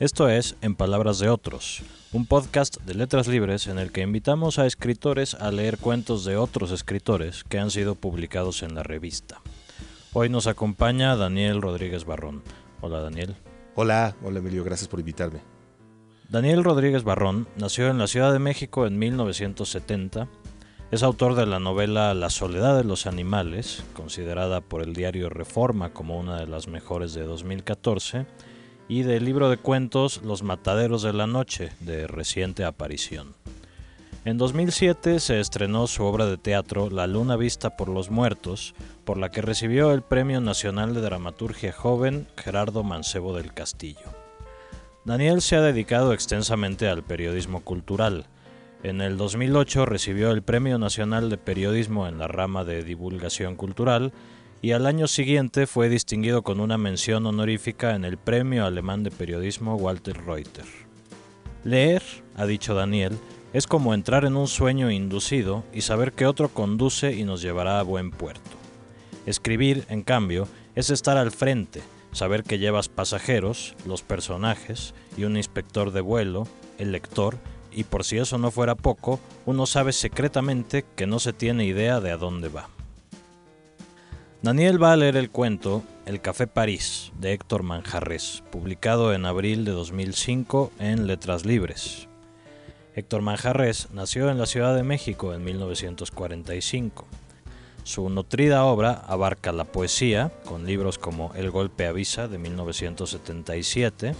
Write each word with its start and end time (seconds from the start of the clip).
Esto 0.00 0.28
es 0.28 0.56
En 0.60 0.74
Palabras 0.74 1.20
de 1.20 1.28
Otros, 1.28 1.84
un 2.12 2.26
podcast 2.26 2.78
de 2.82 2.94
letras 2.94 3.28
libres 3.28 3.68
en 3.68 3.78
el 3.78 3.92
que 3.92 4.00
invitamos 4.00 4.58
a 4.58 4.66
escritores 4.66 5.34
a 5.34 5.52
leer 5.52 5.78
cuentos 5.78 6.24
de 6.24 6.36
otros 6.36 6.72
escritores 6.72 7.44
que 7.44 7.60
han 7.60 7.70
sido 7.70 7.94
publicados 7.94 8.64
en 8.64 8.74
la 8.74 8.82
revista. 8.82 9.40
Hoy 10.12 10.28
nos 10.28 10.48
acompaña 10.48 11.14
Daniel 11.14 11.62
Rodríguez 11.62 12.04
Barrón. 12.04 12.42
Hola 12.80 13.02
Daniel. 13.02 13.36
Hola, 13.76 14.16
hola 14.24 14.40
Emilio, 14.40 14.64
gracias 14.64 14.88
por 14.88 14.98
invitarme. 14.98 15.38
Daniel 16.28 16.64
Rodríguez 16.64 17.04
Barrón 17.04 17.46
nació 17.56 17.88
en 17.88 17.98
la 17.98 18.08
Ciudad 18.08 18.32
de 18.32 18.40
México 18.40 18.88
en 18.88 18.98
1970. 18.98 20.26
Es 20.90 21.04
autor 21.04 21.36
de 21.36 21.46
la 21.46 21.60
novela 21.60 22.14
La 22.14 22.30
soledad 22.30 22.76
de 22.76 22.82
los 22.82 23.06
animales, 23.06 23.84
considerada 23.92 24.60
por 24.60 24.82
el 24.82 24.92
diario 24.92 25.28
Reforma 25.28 25.92
como 25.92 26.18
una 26.18 26.40
de 26.40 26.48
las 26.48 26.66
mejores 26.66 27.14
de 27.14 27.22
2014, 27.22 28.26
y 28.88 29.02
del 29.02 29.24
libro 29.24 29.48
de 29.50 29.56
cuentos 29.56 30.22
Los 30.22 30.42
Mataderos 30.42 31.02
de 31.02 31.12
la 31.12 31.26
Noche, 31.26 31.72
de 31.80 32.06
reciente 32.06 32.64
aparición. 32.64 33.34
En 34.24 34.38
2007 34.38 35.20
se 35.20 35.38
estrenó 35.38 35.86
su 35.86 36.02
obra 36.04 36.24
de 36.26 36.38
teatro 36.38 36.88
La 36.88 37.06
Luna 37.06 37.36
Vista 37.36 37.76
por 37.76 37.88
los 37.88 38.10
Muertos, 38.10 38.74
por 39.04 39.18
la 39.18 39.30
que 39.30 39.42
recibió 39.42 39.92
el 39.92 40.00
Premio 40.00 40.40
Nacional 40.40 40.94
de 40.94 41.02
Dramaturgia 41.02 41.72
Joven 41.72 42.26
Gerardo 42.36 42.82
Mancebo 42.82 43.36
del 43.36 43.52
Castillo. 43.52 44.24
Daniel 45.04 45.42
se 45.42 45.56
ha 45.56 45.60
dedicado 45.60 46.14
extensamente 46.14 46.88
al 46.88 47.02
periodismo 47.02 47.60
cultural. 47.60 48.24
En 48.82 49.02
el 49.02 49.18
2008 49.18 49.84
recibió 49.84 50.30
el 50.30 50.42
Premio 50.42 50.78
Nacional 50.78 51.28
de 51.28 51.36
Periodismo 51.36 52.06
en 52.06 52.18
la 52.18 52.26
rama 52.26 52.64
de 52.64 52.82
divulgación 52.82 53.56
cultural 53.56 54.14
y 54.64 54.72
al 54.72 54.86
año 54.86 55.06
siguiente 55.08 55.66
fue 55.66 55.90
distinguido 55.90 56.40
con 56.40 56.58
una 56.58 56.78
mención 56.78 57.26
honorífica 57.26 57.94
en 57.94 58.06
el 58.06 58.16
Premio 58.16 58.64
Alemán 58.64 59.02
de 59.02 59.10
Periodismo 59.10 59.74
Walter 59.74 60.16
Reuter. 60.24 60.64
Leer, 61.64 62.02
ha 62.34 62.46
dicho 62.46 62.74
Daniel, 62.74 63.18
es 63.52 63.66
como 63.66 63.92
entrar 63.92 64.24
en 64.24 64.38
un 64.38 64.48
sueño 64.48 64.90
inducido 64.90 65.64
y 65.74 65.82
saber 65.82 66.12
que 66.12 66.24
otro 66.24 66.48
conduce 66.48 67.12
y 67.12 67.24
nos 67.24 67.42
llevará 67.42 67.78
a 67.78 67.82
buen 67.82 68.10
puerto. 68.10 68.52
Escribir, 69.26 69.84
en 69.90 70.02
cambio, 70.02 70.48
es 70.74 70.88
estar 70.88 71.18
al 71.18 71.30
frente, 71.30 71.82
saber 72.12 72.42
que 72.42 72.58
llevas 72.58 72.88
pasajeros, 72.88 73.74
los 73.84 74.00
personajes 74.00 74.94
y 75.18 75.24
un 75.24 75.36
inspector 75.36 75.92
de 75.92 76.00
vuelo, 76.00 76.48
el 76.78 76.90
lector, 76.90 77.36
y 77.70 77.84
por 77.84 78.02
si 78.02 78.16
eso 78.16 78.38
no 78.38 78.50
fuera 78.50 78.76
poco, 78.76 79.20
uno 79.44 79.66
sabe 79.66 79.92
secretamente 79.92 80.86
que 80.96 81.06
no 81.06 81.18
se 81.18 81.34
tiene 81.34 81.66
idea 81.66 82.00
de 82.00 82.12
a 82.12 82.16
dónde 82.16 82.48
va. 82.48 82.73
Daniel 84.44 84.82
va 84.82 84.92
a 84.92 84.96
leer 84.96 85.16
el 85.16 85.30
cuento 85.30 85.82
El 86.04 86.20
Café 86.20 86.46
París 86.46 87.12
de 87.18 87.32
Héctor 87.32 87.62
Manjarres, 87.62 88.42
publicado 88.52 89.14
en 89.14 89.24
abril 89.24 89.64
de 89.64 89.70
2005 89.70 90.70
en 90.80 91.06
Letras 91.06 91.46
Libres. 91.46 92.08
Héctor 92.94 93.22
Manjarres 93.22 93.88
nació 93.94 94.28
en 94.28 94.36
la 94.36 94.44
Ciudad 94.44 94.76
de 94.76 94.82
México 94.82 95.32
en 95.32 95.44
1945. 95.44 97.06
Su 97.84 98.10
nutrida 98.10 98.66
obra 98.66 98.92
abarca 98.92 99.50
la 99.50 99.64
poesía, 99.64 100.30
con 100.44 100.66
libros 100.66 100.98
como 100.98 101.32
El 101.34 101.50
Golpe 101.50 101.86
Avisa 101.86 102.28
de 102.28 102.36
1977, 102.36 104.14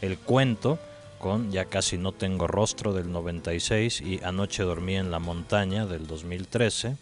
el 0.00 0.18
cuento, 0.18 0.78
con 1.18 1.52
Ya 1.52 1.66
casi 1.66 1.98
no 1.98 2.12
tengo 2.12 2.46
rostro 2.46 2.94
del 2.94 3.12
96 3.12 4.00
y 4.00 4.20
Anoche 4.24 4.62
dormí 4.62 4.96
en 4.96 5.10
la 5.10 5.18
montaña 5.18 5.84
del 5.84 6.06
2013, 6.06 6.96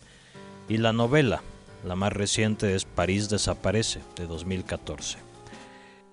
y 0.69 0.79
la 0.79 0.93
novela, 0.93 1.43
la 1.87 1.95
más 1.95 2.13
reciente 2.13 2.75
es 2.75 2.85
París 2.85 3.29
desaparece, 3.29 4.01
de 4.17 4.27
2014. 4.27 5.19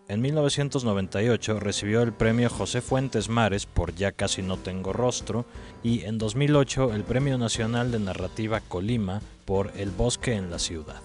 En 0.08 0.22
1998 0.22 1.60
recibió 1.60 2.02
el 2.02 2.14
premio 2.14 2.50
José 2.50 2.82
Fuentes 2.82 3.30
Mares 3.30 3.66
por 3.66 3.96
Ya 3.96 4.12
casi 4.12 4.42
no 4.42 4.58
tengo 4.58 4.94
rostro 4.94 5.46
y 5.82 6.02
en 6.02 6.18
2008 6.18 6.94
el 6.94 7.04
Premio 7.04 7.38
Nacional 7.38 7.92
de 7.92 8.00
Narrativa 8.00 8.60
Colima 8.60 9.22
por 9.46 9.72
El 9.76 9.92
bosque 9.92 10.34
en 10.34 10.52
la 10.52 10.60
ciudad. 10.60 11.02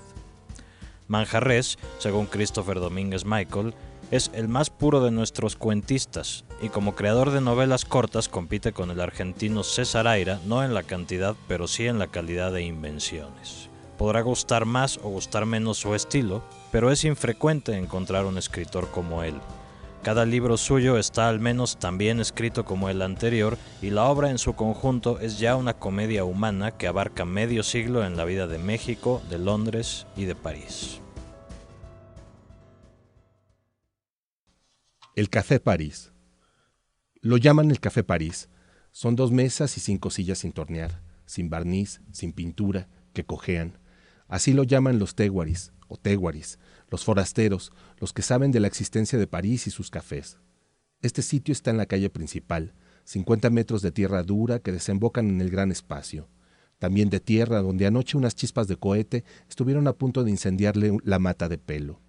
Manjarres, 1.07 1.79
según 1.99 2.27
Christopher 2.27 2.81
Domínguez 2.81 3.25
Michael, 3.25 3.73
es 4.11 4.31
el 4.35 4.49
más 4.49 4.69
puro 4.69 5.01
de 5.01 5.11
nuestros 5.11 5.57
cuentistas 5.57 6.45
y 6.61 6.69
como 6.69 6.95
creador 6.95 7.31
de 7.31 7.41
novelas 7.41 7.85
cortas 7.85 8.29
compite 8.29 8.73
con 8.73 8.91
el 8.91 9.01
argentino 9.01 9.63
César 9.63 10.07
Aira 10.07 10.41
no 10.45 10.65
en 10.65 10.75
la 10.75 10.83
cantidad 10.83 11.37
pero 11.47 11.69
sí 11.69 11.87
en 11.87 11.99
la 11.99 12.09
calidad 12.09 12.53
de 12.53 12.63
invenciones. 12.63 13.68
Podrá 13.99 14.21
gustar 14.21 14.65
más 14.65 14.99
o 15.03 15.09
gustar 15.09 15.45
menos 15.45 15.79
su 15.79 15.97
estilo, 15.97 16.45
pero 16.71 16.93
es 16.93 17.05
infrecuente 17.05 17.77
encontrar 17.77 18.27
un 18.27 18.39
escritor 18.39 18.89
como 18.93 19.25
él. 19.25 19.35
Cada 20.05 20.25
libro 20.25 20.57
suyo 20.57 20.97
está 20.97 21.29
al 21.29 21.41
menos 21.41 21.81
tan 21.81 21.99
bien 21.99 22.21
escrito 22.21 22.65
como 22.65 22.89
el 22.89 23.03
anterior 23.03 23.59
y 23.83 23.91
la 23.91 24.05
obra 24.05 24.31
en 24.31 24.39
su 24.39 24.55
conjunto 24.55 25.19
es 25.19 25.41
ya 25.41 25.57
una 25.57 25.75
comedia 25.75 26.23
humana 26.23 26.71
que 26.71 26.87
abarca 26.87 27.25
medio 27.25 27.65
siglo 27.65 28.07
en 28.07 28.17
la 28.17 28.25
vida 28.25 28.47
de 28.47 28.59
México, 28.59 29.21
de 29.29 29.39
Londres 29.39 30.07
y 30.17 30.27
de 30.27 30.37
París. 30.37 31.01
El 35.17 35.29
Café 35.29 35.59
París. 35.59 36.13
Lo 37.21 37.37
llaman 37.37 37.73
el 37.73 37.81
Café 37.81 38.05
París. 38.05 38.49
Son 38.93 39.17
dos 39.17 39.33
mesas 39.33 39.77
y 39.77 39.81
cinco 39.81 40.11
sillas 40.11 40.39
sin 40.39 40.53
tornear, 40.53 41.03
sin 41.27 41.51
barniz, 41.51 42.01
sin 42.13 42.33
pintura, 42.33 42.87
que 43.13 43.25
cojean 43.25 43.77
Así 44.29 44.53
lo 44.53 44.63
llaman 44.63 44.99
los 44.99 45.15
teguaris 45.15 45.73
o 45.89 45.97
teguaris, 45.97 46.59
los 46.91 47.05
forasteros, 47.05 47.73
los 47.99 48.13
que 48.13 48.23
saben 48.23 48.53
de 48.53 48.61
la 48.61 48.69
existencia 48.69 49.19
de 49.19 49.27
París 49.27 49.67
y 49.67 49.71
sus 49.71 49.91
cafés. 49.91 50.39
Este 51.01 51.23
sitio 51.23 51.53
está 51.53 51.71
en 51.71 51.79
la 51.79 51.87
calle 51.87 52.11
principal, 52.11 52.75
50 53.05 53.49
metros 53.51 53.81
de 53.83 53.91
tierra 53.91 54.23
dura 54.23 54.59
que 54.59 54.73
desembocan 54.73 55.29
en 55.29 55.41
el 55.41 55.51
gran 55.51 55.73
espacio. 55.73 56.29
También 56.79 57.09
de 57.09 57.21
tierra 57.21 57.63
donde 57.63 57.87
anoche 57.87 58.19
unas 58.19 58.35
chispas 58.35 58.69
de 58.69 58.77
cohete 58.77 59.25
estuvieron 59.49 59.89
a 59.89 59.95
punto 59.95 60.25
de 60.25 60.31
incendiarle 60.31 60.97
la 61.03 61.19
mata 61.19 61.49
de 61.49 61.59
pelo. 61.59 62.01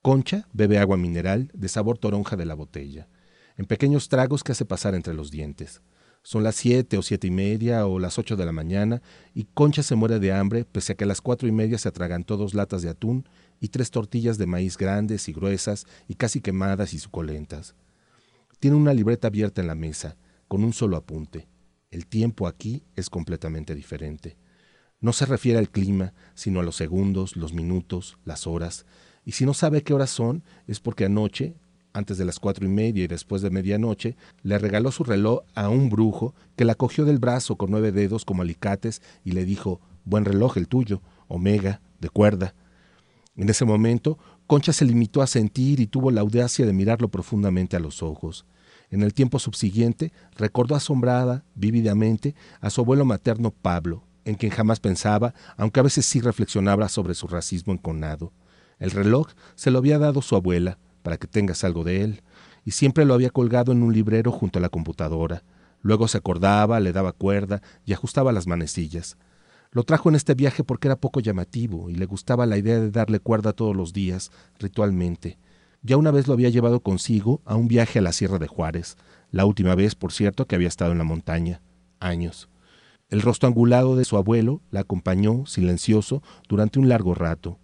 Concha 0.00 0.48
bebe 0.52 0.78
agua 0.78 0.96
mineral 0.96 1.50
de 1.52 1.68
sabor 1.68 1.98
toronja 1.98 2.36
de 2.36 2.46
la 2.46 2.54
botella, 2.54 3.08
en 3.56 3.66
pequeños 3.66 4.08
tragos 4.08 4.42
que 4.42 4.52
hace 4.52 4.64
pasar 4.64 4.94
entre 4.94 5.12
los 5.12 5.30
dientes. 5.30 5.82
Son 6.22 6.44
las 6.44 6.56
siete 6.56 6.98
o 6.98 7.02
siete 7.02 7.28
y 7.28 7.30
media 7.30 7.86
o 7.86 7.98
las 7.98 8.18
ocho 8.18 8.36
de 8.36 8.44
la 8.44 8.52
mañana 8.52 9.00
y 9.34 9.44
Concha 9.44 9.82
se 9.82 9.94
muere 9.94 10.18
de 10.18 10.32
hambre 10.32 10.64
pese 10.64 10.92
a 10.92 10.96
que 10.96 11.04
a 11.04 11.06
las 11.06 11.20
cuatro 11.20 11.48
y 11.48 11.52
media 11.52 11.78
se 11.78 11.88
atragantó 11.88 12.36
dos 12.36 12.52
latas 12.54 12.82
de 12.82 12.90
atún 12.90 13.26
y 13.60 13.68
tres 13.68 13.90
tortillas 13.90 14.36
de 14.36 14.46
maíz 14.46 14.76
grandes 14.76 15.28
y 15.28 15.32
gruesas 15.32 15.86
y 16.08 16.14
casi 16.14 16.40
quemadas 16.40 16.92
y 16.92 16.98
suculentas. 16.98 17.74
Tiene 18.58 18.76
una 18.76 18.92
libreta 18.92 19.28
abierta 19.28 19.62
en 19.62 19.66
la 19.66 19.74
mesa, 19.74 20.16
con 20.46 20.62
un 20.62 20.74
solo 20.74 20.96
apunte. 20.96 21.48
El 21.90 22.06
tiempo 22.06 22.46
aquí 22.46 22.84
es 22.96 23.08
completamente 23.08 23.74
diferente. 23.74 24.36
No 25.00 25.14
se 25.14 25.24
refiere 25.24 25.58
al 25.58 25.70
clima, 25.70 26.12
sino 26.34 26.60
a 26.60 26.62
los 26.62 26.76
segundos, 26.76 27.36
los 27.36 27.54
minutos, 27.54 28.18
las 28.24 28.46
horas, 28.46 28.84
y 29.24 29.32
si 29.32 29.46
no 29.46 29.54
sabe 29.54 29.82
qué 29.82 29.94
horas 29.94 30.10
son, 30.10 30.42
es 30.66 30.80
porque 30.80 31.04
anoche, 31.04 31.54
antes 31.92 32.18
de 32.18 32.24
las 32.24 32.38
cuatro 32.38 32.64
y 32.64 32.68
media 32.68 33.04
y 33.04 33.08
después 33.08 33.42
de 33.42 33.50
medianoche, 33.50 34.16
le 34.42 34.58
regaló 34.58 34.92
su 34.92 35.04
reloj 35.04 35.40
a 35.54 35.68
un 35.68 35.90
brujo 35.90 36.34
que 36.56 36.64
la 36.64 36.74
cogió 36.74 37.04
del 37.04 37.18
brazo 37.18 37.56
con 37.56 37.70
nueve 37.70 37.92
dedos 37.92 38.24
como 38.24 38.42
alicates 38.42 39.02
y 39.24 39.32
le 39.32 39.44
dijo 39.44 39.80
Buen 40.04 40.24
reloj 40.24 40.56
el 40.56 40.68
tuyo, 40.68 41.02
omega, 41.28 41.80
de 42.00 42.08
cuerda. 42.08 42.54
En 43.36 43.48
ese 43.48 43.64
momento, 43.64 44.18
Concha 44.46 44.72
se 44.72 44.84
limitó 44.84 45.22
a 45.22 45.26
sentir 45.26 45.80
y 45.80 45.86
tuvo 45.86 46.10
la 46.10 46.22
audacia 46.22 46.66
de 46.66 46.72
mirarlo 46.72 47.08
profundamente 47.08 47.76
a 47.76 47.80
los 47.80 48.02
ojos. 48.02 48.46
En 48.90 49.02
el 49.02 49.14
tiempo 49.14 49.38
subsiguiente, 49.38 50.12
recordó 50.36 50.74
asombrada, 50.74 51.44
vívidamente, 51.54 52.34
a 52.60 52.70
su 52.70 52.80
abuelo 52.80 53.04
materno 53.04 53.52
Pablo, 53.52 54.02
en 54.24 54.34
quien 54.34 54.50
jamás 54.50 54.80
pensaba, 54.80 55.34
aunque 55.56 55.80
a 55.80 55.84
veces 55.84 56.06
sí 56.06 56.20
reflexionaba 56.20 56.88
sobre 56.88 57.14
su 57.14 57.28
racismo 57.28 57.72
enconado. 57.72 58.32
El 58.78 58.90
reloj 58.90 59.28
se 59.54 59.70
lo 59.70 59.78
había 59.78 59.98
dado 59.98 60.22
su 60.22 60.34
abuela, 60.34 60.78
para 61.02 61.16
que 61.16 61.26
tengas 61.26 61.64
algo 61.64 61.84
de 61.84 62.02
él, 62.02 62.22
y 62.64 62.72
siempre 62.72 63.04
lo 63.04 63.14
había 63.14 63.30
colgado 63.30 63.72
en 63.72 63.82
un 63.82 63.92
librero 63.92 64.32
junto 64.32 64.58
a 64.58 64.62
la 64.62 64.68
computadora. 64.68 65.42
Luego 65.82 66.08
se 66.08 66.18
acordaba, 66.18 66.80
le 66.80 66.92
daba 66.92 67.12
cuerda 67.12 67.62
y 67.86 67.92
ajustaba 67.92 68.32
las 68.32 68.46
manecillas. 68.46 69.16
Lo 69.72 69.84
trajo 69.84 70.08
en 70.08 70.16
este 70.16 70.34
viaje 70.34 70.64
porque 70.64 70.88
era 70.88 70.96
poco 70.96 71.20
llamativo 71.20 71.90
y 71.90 71.94
le 71.94 72.04
gustaba 72.04 72.44
la 72.44 72.58
idea 72.58 72.80
de 72.80 72.90
darle 72.90 73.20
cuerda 73.20 73.52
todos 73.52 73.76
los 73.76 73.92
días, 73.92 74.30
ritualmente. 74.58 75.38
Ya 75.82 75.96
una 75.96 76.10
vez 76.10 76.26
lo 76.26 76.34
había 76.34 76.50
llevado 76.50 76.80
consigo 76.80 77.40
a 77.44 77.54
un 77.56 77.68
viaje 77.68 78.00
a 78.00 78.02
la 78.02 78.12
Sierra 78.12 78.38
de 78.38 78.48
Juárez, 78.48 78.96
la 79.30 79.44
última 79.44 79.74
vez, 79.74 79.94
por 79.94 80.12
cierto, 80.12 80.46
que 80.46 80.56
había 80.56 80.68
estado 80.68 80.92
en 80.92 80.98
la 80.98 81.04
montaña. 81.04 81.62
Años. 82.00 82.48
El 83.08 83.22
rostro 83.22 83.48
angulado 83.48 83.96
de 83.96 84.04
su 84.04 84.16
abuelo 84.16 84.60
la 84.70 84.80
acompañó, 84.80 85.46
silencioso, 85.46 86.22
durante 86.48 86.78
un 86.78 86.88
largo 86.88 87.14
rato. 87.14 87.58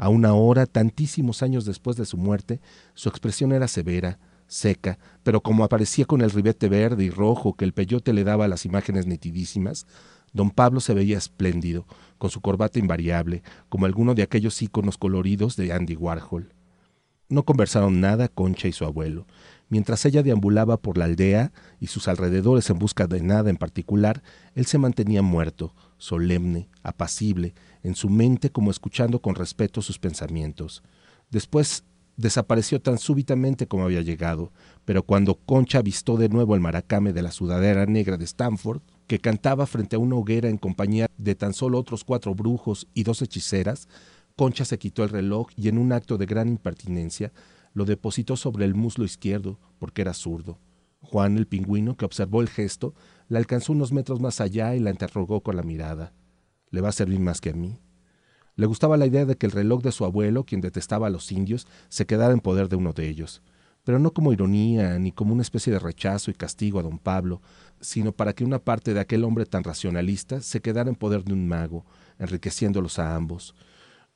A 0.00 0.08
una 0.08 0.32
hora, 0.32 0.64
tantísimos 0.64 1.42
años 1.42 1.66
después 1.66 1.94
de 1.98 2.06
su 2.06 2.16
muerte, 2.16 2.58
su 2.94 3.10
expresión 3.10 3.52
era 3.52 3.68
severa, 3.68 4.18
seca, 4.46 4.98
pero 5.22 5.42
como 5.42 5.62
aparecía 5.62 6.06
con 6.06 6.22
el 6.22 6.30
ribete 6.30 6.70
verde 6.70 7.04
y 7.04 7.10
rojo 7.10 7.52
que 7.52 7.66
el 7.66 7.74
peyote 7.74 8.14
le 8.14 8.24
daba 8.24 8.46
a 8.46 8.48
las 8.48 8.64
imágenes 8.64 9.04
nitidísimas, 9.04 9.86
don 10.32 10.52
Pablo 10.52 10.80
se 10.80 10.94
veía 10.94 11.18
espléndido, 11.18 11.86
con 12.16 12.30
su 12.30 12.40
corbata 12.40 12.78
invariable, 12.78 13.42
como 13.68 13.84
alguno 13.84 14.14
de 14.14 14.22
aquellos 14.22 14.62
íconos 14.62 14.96
coloridos 14.96 15.54
de 15.56 15.70
Andy 15.70 15.96
Warhol. 15.96 16.54
No 17.28 17.44
conversaron 17.44 18.00
nada 18.00 18.28
Concha 18.28 18.68
y 18.68 18.72
su 18.72 18.86
abuelo. 18.86 19.26
Mientras 19.68 20.06
ella 20.06 20.22
deambulaba 20.22 20.78
por 20.78 20.96
la 20.96 21.04
aldea 21.04 21.52
y 21.78 21.88
sus 21.88 22.08
alrededores 22.08 22.70
en 22.70 22.78
busca 22.78 23.06
de 23.06 23.20
nada 23.20 23.50
en 23.50 23.56
particular, 23.58 24.22
él 24.54 24.64
se 24.64 24.78
mantenía 24.78 25.20
muerto, 25.20 25.74
solemne, 25.98 26.70
apacible, 26.82 27.54
en 27.82 27.94
su 27.94 28.08
mente 28.08 28.50
como 28.50 28.70
escuchando 28.70 29.20
con 29.20 29.34
respeto 29.34 29.82
sus 29.82 29.98
pensamientos. 29.98 30.82
Después 31.30 31.84
desapareció 32.16 32.80
tan 32.80 32.98
súbitamente 32.98 33.66
como 33.66 33.84
había 33.84 34.02
llegado, 34.02 34.52
pero 34.84 35.02
cuando 35.02 35.36
Concha 35.36 35.78
avistó 35.78 36.16
de 36.16 36.28
nuevo 36.28 36.54
el 36.54 36.60
maracame 36.60 37.12
de 37.12 37.22
la 37.22 37.32
sudadera 37.32 37.86
negra 37.86 38.16
de 38.16 38.24
Stanford, 38.24 38.82
que 39.06 39.18
cantaba 39.18 39.66
frente 39.66 39.96
a 39.96 39.98
una 39.98 40.16
hoguera 40.16 40.48
en 40.48 40.58
compañía 40.58 41.08
de 41.16 41.34
tan 41.34 41.54
solo 41.54 41.78
otros 41.78 42.04
cuatro 42.04 42.34
brujos 42.34 42.86
y 42.94 43.04
dos 43.04 43.22
hechiceras, 43.22 43.88
Concha 44.36 44.64
se 44.64 44.78
quitó 44.78 45.02
el 45.02 45.10
reloj 45.10 45.48
y 45.56 45.68
en 45.68 45.78
un 45.78 45.92
acto 45.92 46.16
de 46.16 46.26
gran 46.26 46.48
impertinencia 46.48 47.32
lo 47.74 47.84
depositó 47.84 48.36
sobre 48.36 48.64
el 48.64 48.74
muslo 48.74 49.04
izquierdo, 49.04 49.58
porque 49.78 50.02
era 50.02 50.14
zurdo. 50.14 50.58
Juan 51.02 51.36
el 51.36 51.46
pingüino, 51.46 51.96
que 51.96 52.04
observó 52.04 52.40
el 52.40 52.48
gesto, 52.48 52.94
la 53.28 53.38
alcanzó 53.38 53.72
unos 53.72 53.92
metros 53.92 54.20
más 54.20 54.40
allá 54.40 54.74
y 54.74 54.80
la 54.80 54.90
interrogó 54.90 55.42
con 55.42 55.56
la 55.56 55.62
mirada. 55.62 56.12
¿Le 56.70 56.80
va 56.80 56.88
a 56.88 56.92
servir 56.92 57.20
más 57.20 57.40
que 57.40 57.50
a 57.50 57.54
mí? 57.54 57.80
Le 58.56 58.66
gustaba 58.66 58.96
la 58.96 59.06
idea 59.06 59.24
de 59.24 59.36
que 59.36 59.46
el 59.46 59.52
reloj 59.52 59.82
de 59.82 59.92
su 59.92 60.04
abuelo, 60.04 60.44
quien 60.44 60.60
detestaba 60.60 61.06
a 61.06 61.10
los 61.10 61.32
indios, 61.32 61.66
se 61.88 62.06
quedara 62.06 62.32
en 62.32 62.40
poder 62.40 62.68
de 62.68 62.76
uno 62.76 62.92
de 62.92 63.08
ellos, 63.08 63.42
pero 63.84 63.98
no 63.98 64.12
como 64.12 64.32
ironía 64.32 64.98
ni 64.98 65.12
como 65.12 65.32
una 65.32 65.42
especie 65.42 65.72
de 65.72 65.78
rechazo 65.78 66.30
y 66.30 66.34
castigo 66.34 66.78
a 66.78 66.82
don 66.82 66.98
Pablo, 66.98 67.40
sino 67.80 68.12
para 68.12 68.34
que 68.34 68.44
una 68.44 68.58
parte 68.58 68.94
de 68.94 69.00
aquel 69.00 69.24
hombre 69.24 69.46
tan 69.46 69.64
racionalista 69.64 70.42
se 70.42 70.60
quedara 70.60 70.90
en 70.90 70.96
poder 70.96 71.24
de 71.24 71.32
un 71.32 71.48
mago, 71.48 71.86
enriqueciéndolos 72.18 72.98
a 72.98 73.14
ambos. 73.16 73.54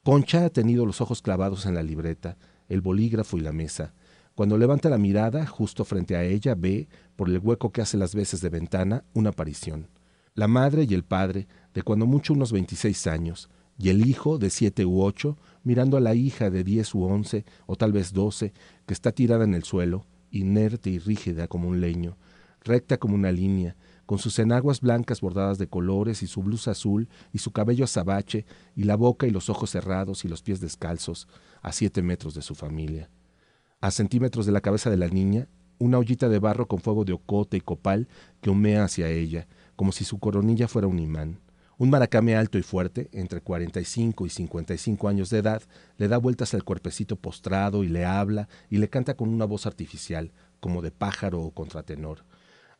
Concha 0.03 0.45
ha 0.45 0.51
tenido 0.51 0.85
los 0.85 1.01
ojos 1.01 1.23
clavados 1.23 1.65
en 1.65 1.75
la 1.75 1.83
libreta, 1.83 2.37
el 2.69 2.83
bolígrafo 2.83 3.39
y 3.39 3.41
la 3.41 3.53
mesa. 3.53 3.95
Cuando 4.35 4.59
levanta 4.59 4.91
la 4.91 4.99
mirada, 4.99 5.47
justo 5.47 5.85
frente 5.85 6.17
a 6.17 6.25
ella, 6.25 6.55
ve, 6.55 6.89
por 7.17 7.31
el 7.31 7.39
hueco 7.39 7.73
que 7.73 7.81
hace 7.81 7.97
las 7.97 8.15
veces 8.15 8.41
de 8.43 8.51
ventana, 8.51 9.05
una 9.15 9.31
aparición. 9.31 9.89
La 10.35 10.49
madre 10.49 10.85
y 10.89 10.93
el 10.93 11.05
padre, 11.05 11.47
de 11.75 11.83
cuando 11.83 12.07
mucho 12.07 12.33
unos 12.33 12.53
veintiséis 12.53 13.07
años, 13.07 13.51
y 13.79 13.89
el 13.89 14.07
hijo 14.07 14.39
de 14.39 14.51
siete 14.51 14.87
u 14.87 15.03
ocho, 15.03 15.37
mirando 15.65 15.97
a 15.97 16.01
la 16.01 16.15
hija 16.15 16.51
de 16.51 16.65
diez 16.65 16.95
u 16.95 17.03
once, 17.03 17.45
o 17.67 17.77
tal 17.77 17.93
vez 17.93 18.13
doce, 18.13 18.53
que 18.87 18.95
está 18.95 19.13
tirada 19.13 19.45
en 19.45 19.55
el 19.55 19.65
suelo, 19.65 20.07
inerte 20.31 20.91
y 20.91 20.99
rígida 20.99 21.49
como 21.49 21.69
un 21.69 21.81
leño, 21.81 22.17
recta 22.63 22.97
como 22.99 23.15
una 23.15 23.33
línea, 23.33 23.77
con 24.07 24.19
sus 24.19 24.39
enaguas 24.39 24.81
blancas 24.81 25.21
bordadas 25.21 25.59
de 25.59 25.67
colores 25.67 26.23
y 26.23 26.27
su 26.27 26.43
blusa 26.43 26.73
azul 26.73 27.09
y 27.33 27.39
su 27.39 27.53
cabello 27.53 27.85
azabache 27.85 28.45
y 28.77 28.85
la 28.85 28.97
boca 28.97 29.27
y 29.27 29.31
los 29.31 29.49
ojos 29.49 29.71
cerrados 29.71 30.25
y 30.25 30.29
los 30.29 30.43
pies 30.43 30.61
descalzos, 30.61 31.27
a 31.63 31.73
siete 31.73 32.03
metros 32.03 32.35
de 32.35 32.43
su 32.43 32.55
familia. 32.55 33.11
A 33.81 33.91
centímetros 33.91 34.47
de 34.47 34.53
la 34.53 34.61
cabeza 34.61 34.91
de 34.91 34.99
la 34.99 35.09
niña, 35.09 35.49
una 35.79 35.99
ollita 35.99 36.29
de 36.29 36.39
barro 36.39 36.69
con 36.69 36.81
fuego 36.81 37.05
de 37.05 37.15
ocote 37.15 37.57
y 37.57 37.61
copal 37.61 38.09
que 38.41 38.51
humea 38.51 38.85
hacia 38.85 39.09
ella, 39.09 39.49
como 39.77 39.93
si 39.93 40.05
su 40.05 40.19
coronilla 40.19 40.69
fuera 40.69 40.87
un 40.87 40.99
imán. 40.99 41.41
Un 41.85 41.91
maracame 41.91 42.35
alto 42.35 42.57
y 42.57 42.63
fuerte, 42.63 43.11
entre 43.13 43.43
45 43.43 44.25
y 44.25 44.31
55 44.31 45.07
años 45.07 45.29
de 45.29 45.41
edad, 45.41 45.63
le 45.99 46.09
da 46.09 46.17
vueltas 46.17 46.55
al 46.55 46.65
cuerpecito 46.65 47.17
postrado 47.17 47.85
y 47.85 47.89
le 47.89 48.07
habla 48.07 48.49
y 48.71 48.79
le 48.79 48.89
canta 48.89 49.19
con 49.19 49.29
una 49.29 49.45
voz 49.45 49.67
artificial, 49.67 50.33
como 50.61 50.81
de 50.81 50.91
pájaro 50.91 51.43
o 51.43 51.51
contratenor. 51.51 52.25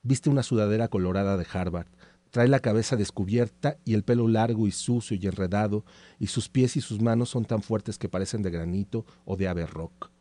Viste 0.03 0.31
una 0.31 0.43
sudadera 0.43 0.89
colorada 0.89 1.37
de 1.37 1.47
Harvard, 1.53 1.89
Trae 2.31 2.49
la 2.49 2.61
cabeza 2.61 2.97
descubierta 2.97 3.77
y 3.85 3.93
el 3.93 4.05
pelo 4.05 4.27
largo 4.27 4.67
y 4.67 4.71
sucio 4.71 5.19
y 5.21 5.27
enredado, 5.27 5.85
y 6.19 6.29
sus 6.29 6.49
pies 6.49 6.75
y 6.79 6.81
sus 6.81 7.03
manos 7.03 7.29
son 7.29 7.45
tan 7.45 7.61
fuertes 7.61 7.99
que 7.99 8.09
parecen 8.09 8.41
de 8.41 8.53
granito 8.53 9.05
o 9.27 9.37
de 9.37 9.49
ave 9.49 9.67
rock. 9.67 10.13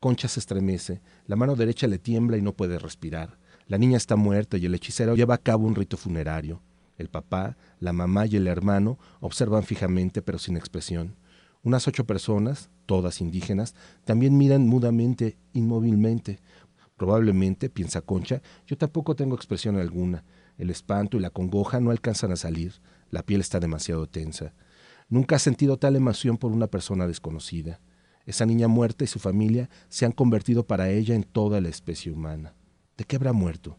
Concha 0.00 0.28
se 0.28 0.38
estremece, 0.38 1.00
la 1.26 1.36
mano 1.36 1.56
derecha 1.56 1.86
le 1.86 1.98
tiembla 1.98 2.36
y 2.36 2.42
no 2.42 2.52
puede 2.52 2.78
respirar. 2.78 3.38
La 3.68 3.78
niña 3.78 3.96
está 3.96 4.16
muerta 4.16 4.58
y 4.58 4.66
el 4.66 4.74
hechicero 4.74 5.14
lleva 5.14 5.36
a 5.36 5.38
cabo 5.38 5.66
un 5.66 5.74
rito 5.74 5.96
funerario. 5.96 6.60
El 6.96 7.08
papá, 7.08 7.56
la 7.80 7.92
mamá 7.92 8.26
y 8.26 8.36
el 8.36 8.46
hermano 8.46 8.98
observan 9.20 9.64
fijamente 9.64 10.22
pero 10.22 10.38
sin 10.38 10.56
expresión. 10.56 11.16
Unas 11.62 11.86
ocho 11.86 12.04
personas, 12.04 12.70
todas 12.86 13.20
indígenas, 13.20 13.74
también 14.04 14.36
miran 14.36 14.66
mudamente, 14.66 15.36
inmóvilmente. 15.52 16.40
Probablemente, 16.96 17.70
piensa 17.70 18.00
Concha, 18.00 18.42
yo 18.66 18.76
tampoco 18.76 19.14
tengo 19.16 19.34
expresión 19.34 19.76
alguna. 19.76 20.24
El 20.58 20.70
espanto 20.70 21.16
y 21.16 21.20
la 21.20 21.30
congoja 21.30 21.80
no 21.80 21.90
alcanzan 21.90 22.32
a 22.32 22.36
salir, 22.36 22.74
la 23.10 23.22
piel 23.22 23.40
está 23.40 23.60
demasiado 23.60 24.08
tensa. 24.08 24.54
Nunca 25.08 25.36
ha 25.36 25.38
sentido 25.38 25.76
tal 25.78 25.96
emoción 25.96 26.36
por 26.36 26.52
una 26.52 26.66
persona 26.66 27.06
desconocida. 27.06 27.80
Esa 28.24 28.46
niña 28.46 28.68
muerta 28.68 29.04
y 29.04 29.08
su 29.08 29.18
familia 29.18 29.68
se 29.88 30.04
han 30.04 30.12
convertido 30.12 30.66
para 30.66 30.90
ella 30.90 31.14
en 31.14 31.24
toda 31.24 31.60
la 31.60 31.68
especie 31.68 32.12
humana. 32.12 32.54
¿De 32.96 33.04
qué 33.04 33.16
habrá 33.16 33.32
muerto? 33.32 33.78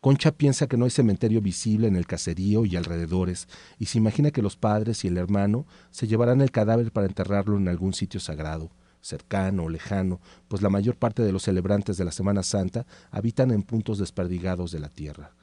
Concha 0.00 0.32
piensa 0.32 0.66
que 0.66 0.78
no 0.78 0.86
hay 0.86 0.90
cementerio 0.90 1.42
visible 1.42 1.86
en 1.86 1.94
el 1.94 2.06
caserío 2.06 2.64
y 2.64 2.74
alrededores, 2.74 3.48
y 3.78 3.84
se 3.84 3.98
imagina 3.98 4.30
que 4.30 4.40
los 4.40 4.56
padres 4.56 5.04
y 5.04 5.08
el 5.08 5.18
hermano 5.18 5.66
se 5.90 6.06
llevarán 6.06 6.40
el 6.40 6.50
cadáver 6.50 6.90
para 6.90 7.06
enterrarlo 7.06 7.58
en 7.58 7.68
algún 7.68 7.92
sitio 7.92 8.18
sagrado, 8.18 8.70
cercano 9.02 9.64
o 9.64 9.68
lejano, 9.68 10.22
pues 10.48 10.62
la 10.62 10.70
mayor 10.70 10.96
parte 10.96 11.22
de 11.22 11.32
los 11.32 11.42
celebrantes 11.42 11.98
de 11.98 12.06
la 12.06 12.12
Semana 12.12 12.42
Santa 12.42 12.86
habitan 13.10 13.50
en 13.50 13.62
puntos 13.62 13.98
desperdigados 13.98 14.72
de 14.72 14.80
la 14.80 14.88
tierra. 14.88 15.34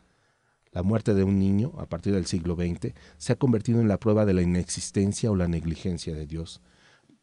La 0.72 0.82
muerte 0.82 1.14
de 1.14 1.24
un 1.24 1.38
niño, 1.38 1.74
a 1.78 1.86
partir 1.86 2.16
del 2.16 2.26
siglo 2.26 2.56
XX, 2.56 2.96
se 3.18 3.34
ha 3.34 3.38
convertido 3.38 3.80
en 3.80 3.88
la 3.88 4.00
prueba 4.00 4.26
de 4.26 4.34
la 4.34 4.42
inexistencia 4.42 5.30
o 5.30 5.36
la 5.36 5.48
negligencia 5.48 6.16
de 6.16 6.26
Dios. 6.26 6.62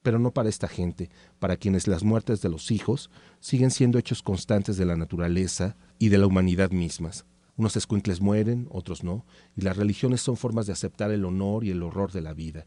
Pero 0.03 0.21
no 0.21 0.31
para 0.31 0.49
esta 0.49 0.69
gente, 0.69 1.11
para 1.41 1.57
quienes 1.57 1.89
las 1.89 2.05
muertes 2.05 2.43
de 2.43 2.49
los 2.49 2.71
hijos 2.71 3.11
siguen 3.41 3.73
siendo 3.73 3.99
hechos 3.99 4.23
constantes 4.23 4.77
de 4.77 4.85
la 4.85 4.97
naturaleza 4.97 5.77
y 5.99 6.08
de 6.08 6.19
la 6.19 6.26
humanidad 6.26 6.70
mismas. 6.70 7.25
Unos 7.56 7.76
escuincles 7.76 8.20
mueren, 8.20 8.67
otros 8.70 9.05
no, 9.05 9.25
y 9.56 9.62
las 9.62 9.76
religiones 9.76 10.20
son 10.20 10.37
formas 10.37 10.67
de 10.67 10.73
aceptar 10.73 11.11
el 11.12 11.25
honor 11.25 11.64
y 11.64 11.70
el 11.70 11.82
horror 11.82 12.11
de 12.11 12.20
la 12.20 12.32
vida. 12.32 12.67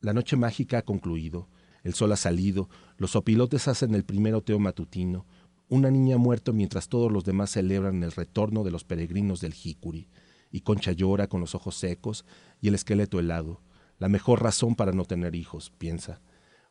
La 0.00 0.12
noche 0.12 0.36
mágica 0.36 0.78
ha 0.78 0.82
concluido, 0.82 1.48
el 1.82 1.94
sol 1.94 2.12
ha 2.12 2.16
salido, 2.16 2.68
los 2.96 3.16
opilotes 3.16 3.68
hacen 3.68 3.94
el 3.94 4.04
primer 4.04 4.34
oteo 4.34 4.58
matutino, 4.58 5.26
una 5.68 5.90
niña 5.90 6.16
ha 6.16 6.18
muerto 6.18 6.52
mientras 6.52 6.88
todos 6.88 7.10
los 7.10 7.24
demás 7.24 7.50
celebran 7.50 8.02
el 8.02 8.12
retorno 8.12 8.64
de 8.64 8.70
los 8.70 8.84
peregrinos 8.84 9.40
del 9.40 9.54
Jicuri, 9.54 10.08
y 10.50 10.60
Concha 10.60 10.92
llora 10.92 11.26
con 11.26 11.40
los 11.40 11.54
ojos 11.54 11.74
secos 11.74 12.24
y 12.60 12.68
el 12.68 12.74
esqueleto 12.74 13.18
helado. 13.18 13.60
La 13.98 14.08
mejor 14.08 14.42
razón 14.42 14.74
para 14.74 14.92
no 14.92 15.04
tener 15.04 15.34
hijos, 15.34 15.72
piensa. 15.78 16.20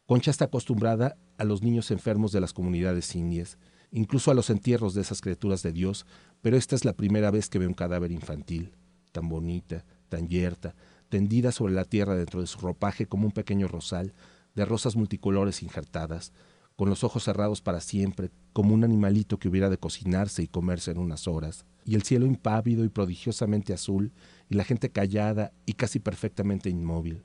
Concha 0.06 0.32
está 0.32 0.46
acostumbrada 0.46 1.18
a 1.38 1.44
los 1.44 1.62
niños 1.64 1.92
enfermos 1.92 2.32
de 2.32 2.42
las 2.42 2.54
comunidades 2.54 3.16
indias, 3.16 3.58
incluso 3.94 4.32
a 4.32 4.34
los 4.34 4.50
entierros 4.50 4.96
de 4.96 5.02
esas 5.02 5.22
criaturas 5.22 5.62
de 5.62 5.72
Dios, 5.72 6.06
pero 6.42 6.58
esta 6.58 6.76
es 6.76 6.84
la 6.84 6.94
primera 6.94 7.30
vez 7.32 7.48
que 7.48 7.60
ve 7.60 7.68
un 7.68 7.76
cadáver 7.76 8.12
infantil, 8.12 8.72
tan 9.12 9.30
bonita, 9.30 9.86
tan 10.10 10.28
yerta, 10.28 10.76
tendida 11.10 11.52
sobre 11.52 11.74
la 11.74 11.86
tierra 11.86 12.16
dentro 12.16 12.42
de 12.42 12.48
su 12.48 12.60
ropaje 12.60 13.06
como 13.06 13.28
un 13.28 13.32
pequeño 13.32 13.68
rosal, 13.68 14.14
de 14.56 14.66
rosas 14.66 14.96
multicolores 14.96 15.62
injertadas, 15.62 16.34
con 16.76 16.90
los 16.90 17.04
ojos 17.04 17.24
cerrados 17.24 17.62
para 17.62 17.82
siempre, 17.82 18.32
como 18.52 18.74
un 18.74 18.84
animalito 18.84 19.38
que 19.38 19.48
hubiera 19.48 19.70
de 19.70 19.78
cocinarse 19.78 20.42
y 20.42 20.48
comerse 20.48 20.90
en 20.90 20.98
unas 20.98 21.28
horas, 21.28 21.66
y 21.86 21.94
el 21.94 22.02
cielo 22.02 22.26
impávido 22.26 22.84
y 22.86 22.90
prodigiosamente 22.90 23.74
azul, 23.74 24.12
y 24.50 24.56
la 24.56 24.64
gente 24.64 24.90
callada 24.90 25.54
y 25.68 25.74
casi 25.74 26.00
perfectamente 26.00 26.72
inmóvil. 26.72 27.24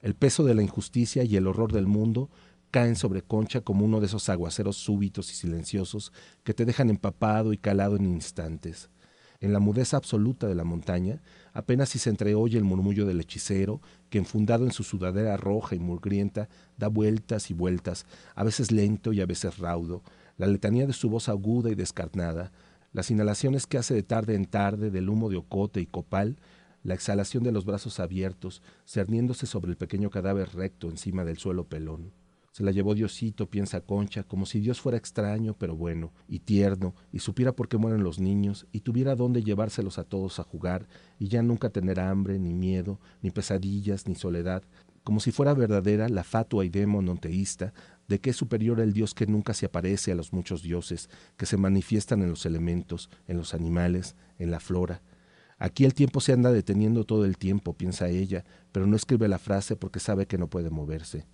El 0.00 0.14
peso 0.14 0.44
de 0.44 0.54
la 0.54 0.62
injusticia 0.62 1.24
y 1.24 1.34
el 1.34 1.48
horror 1.48 1.72
del 1.72 1.88
mundo 1.88 2.30
caen 2.70 2.96
sobre 2.96 3.22
Concha 3.22 3.60
como 3.60 3.84
uno 3.84 4.00
de 4.00 4.06
esos 4.06 4.28
aguaceros 4.28 4.76
súbitos 4.76 5.32
y 5.32 5.34
silenciosos 5.34 6.12
que 6.44 6.54
te 6.54 6.64
dejan 6.64 6.90
empapado 6.90 7.52
y 7.52 7.58
calado 7.58 7.96
en 7.96 8.06
instantes. 8.06 8.90
En 9.40 9.52
la 9.52 9.60
mudeza 9.60 9.96
absoluta 9.96 10.48
de 10.48 10.56
la 10.56 10.64
montaña, 10.64 11.22
apenas 11.52 11.90
si 11.90 12.00
se 12.00 12.10
entreoye 12.10 12.58
el 12.58 12.64
murmullo 12.64 13.06
del 13.06 13.20
hechicero, 13.20 13.80
que 14.10 14.18
enfundado 14.18 14.64
en 14.64 14.72
su 14.72 14.82
sudadera 14.82 15.36
roja 15.36 15.76
y 15.76 15.78
mugrienta, 15.78 16.48
da 16.76 16.88
vueltas 16.88 17.50
y 17.50 17.54
vueltas, 17.54 18.04
a 18.34 18.42
veces 18.42 18.72
lento 18.72 19.12
y 19.12 19.20
a 19.20 19.26
veces 19.26 19.58
raudo, 19.58 20.02
la 20.38 20.48
letanía 20.48 20.86
de 20.86 20.92
su 20.92 21.08
voz 21.08 21.28
aguda 21.28 21.70
y 21.70 21.76
descarnada, 21.76 22.50
las 22.92 23.12
inhalaciones 23.12 23.66
que 23.66 23.78
hace 23.78 23.94
de 23.94 24.02
tarde 24.02 24.34
en 24.34 24.46
tarde 24.46 24.90
del 24.90 25.08
humo 25.08 25.28
de 25.30 25.36
ocote 25.36 25.80
y 25.80 25.86
copal, 25.86 26.36
la 26.82 26.94
exhalación 26.94 27.44
de 27.44 27.52
los 27.52 27.64
brazos 27.64 28.00
abiertos, 28.00 28.60
cerniéndose 28.86 29.46
sobre 29.46 29.70
el 29.70 29.76
pequeño 29.76 30.10
cadáver 30.10 30.54
recto 30.54 30.88
encima 30.88 31.24
del 31.24 31.38
suelo 31.38 31.64
pelón. 31.64 32.17
Se 32.52 32.64
la 32.64 32.72
llevó 32.72 32.94
Diosito, 32.94 33.48
piensa 33.48 33.80
Concha, 33.82 34.24
como 34.24 34.46
si 34.46 34.58
Dios 34.60 34.80
fuera 34.80 34.98
extraño, 34.98 35.54
pero 35.54 35.76
bueno, 35.76 36.12
y 36.26 36.40
tierno, 36.40 36.94
y 37.12 37.20
supiera 37.20 37.52
por 37.52 37.68
qué 37.68 37.76
mueren 37.76 38.02
los 38.02 38.18
niños, 38.18 38.66
y 38.72 38.80
tuviera 38.80 39.14
dónde 39.14 39.42
llevárselos 39.42 39.98
a 39.98 40.04
todos 40.04 40.40
a 40.40 40.44
jugar, 40.44 40.88
y 41.18 41.28
ya 41.28 41.42
nunca 41.42 41.70
tener 41.70 42.00
hambre, 42.00 42.38
ni 42.38 42.54
miedo, 42.54 43.00
ni 43.22 43.30
pesadillas, 43.30 44.08
ni 44.08 44.14
soledad, 44.14 44.62
como 45.04 45.20
si 45.20 45.30
fuera 45.30 45.54
verdadera 45.54 46.08
la 46.08 46.24
fatua 46.24 46.64
idea 46.64 46.86
monoteísta 46.86 47.72
de 48.08 48.20
que 48.20 48.30
es 48.30 48.36
superior 48.36 48.80
el 48.80 48.92
Dios 48.92 49.14
que 49.14 49.26
nunca 49.26 49.54
se 49.54 49.66
aparece 49.66 50.12
a 50.12 50.14
los 50.14 50.32
muchos 50.32 50.62
dioses 50.62 51.08
que 51.36 51.46
se 51.46 51.56
manifiestan 51.56 52.22
en 52.22 52.30
los 52.30 52.44
elementos, 52.44 53.08
en 53.26 53.36
los 53.36 53.54
animales, 53.54 54.16
en 54.38 54.50
la 54.50 54.60
flora. 54.60 55.02
Aquí 55.58 55.84
el 55.84 55.94
tiempo 55.94 56.20
se 56.20 56.32
anda 56.32 56.52
deteniendo 56.52 57.04
todo 57.04 57.24
el 57.24 57.38
tiempo, 57.38 57.74
piensa 57.74 58.08
ella, 58.08 58.44
pero 58.72 58.86
no 58.86 58.96
escribe 58.96 59.28
la 59.28 59.38
frase 59.38 59.76
porque 59.76 60.00
sabe 60.00 60.26
que 60.26 60.38
no 60.38 60.48
puede 60.48 60.70
moverse 60.70 61.26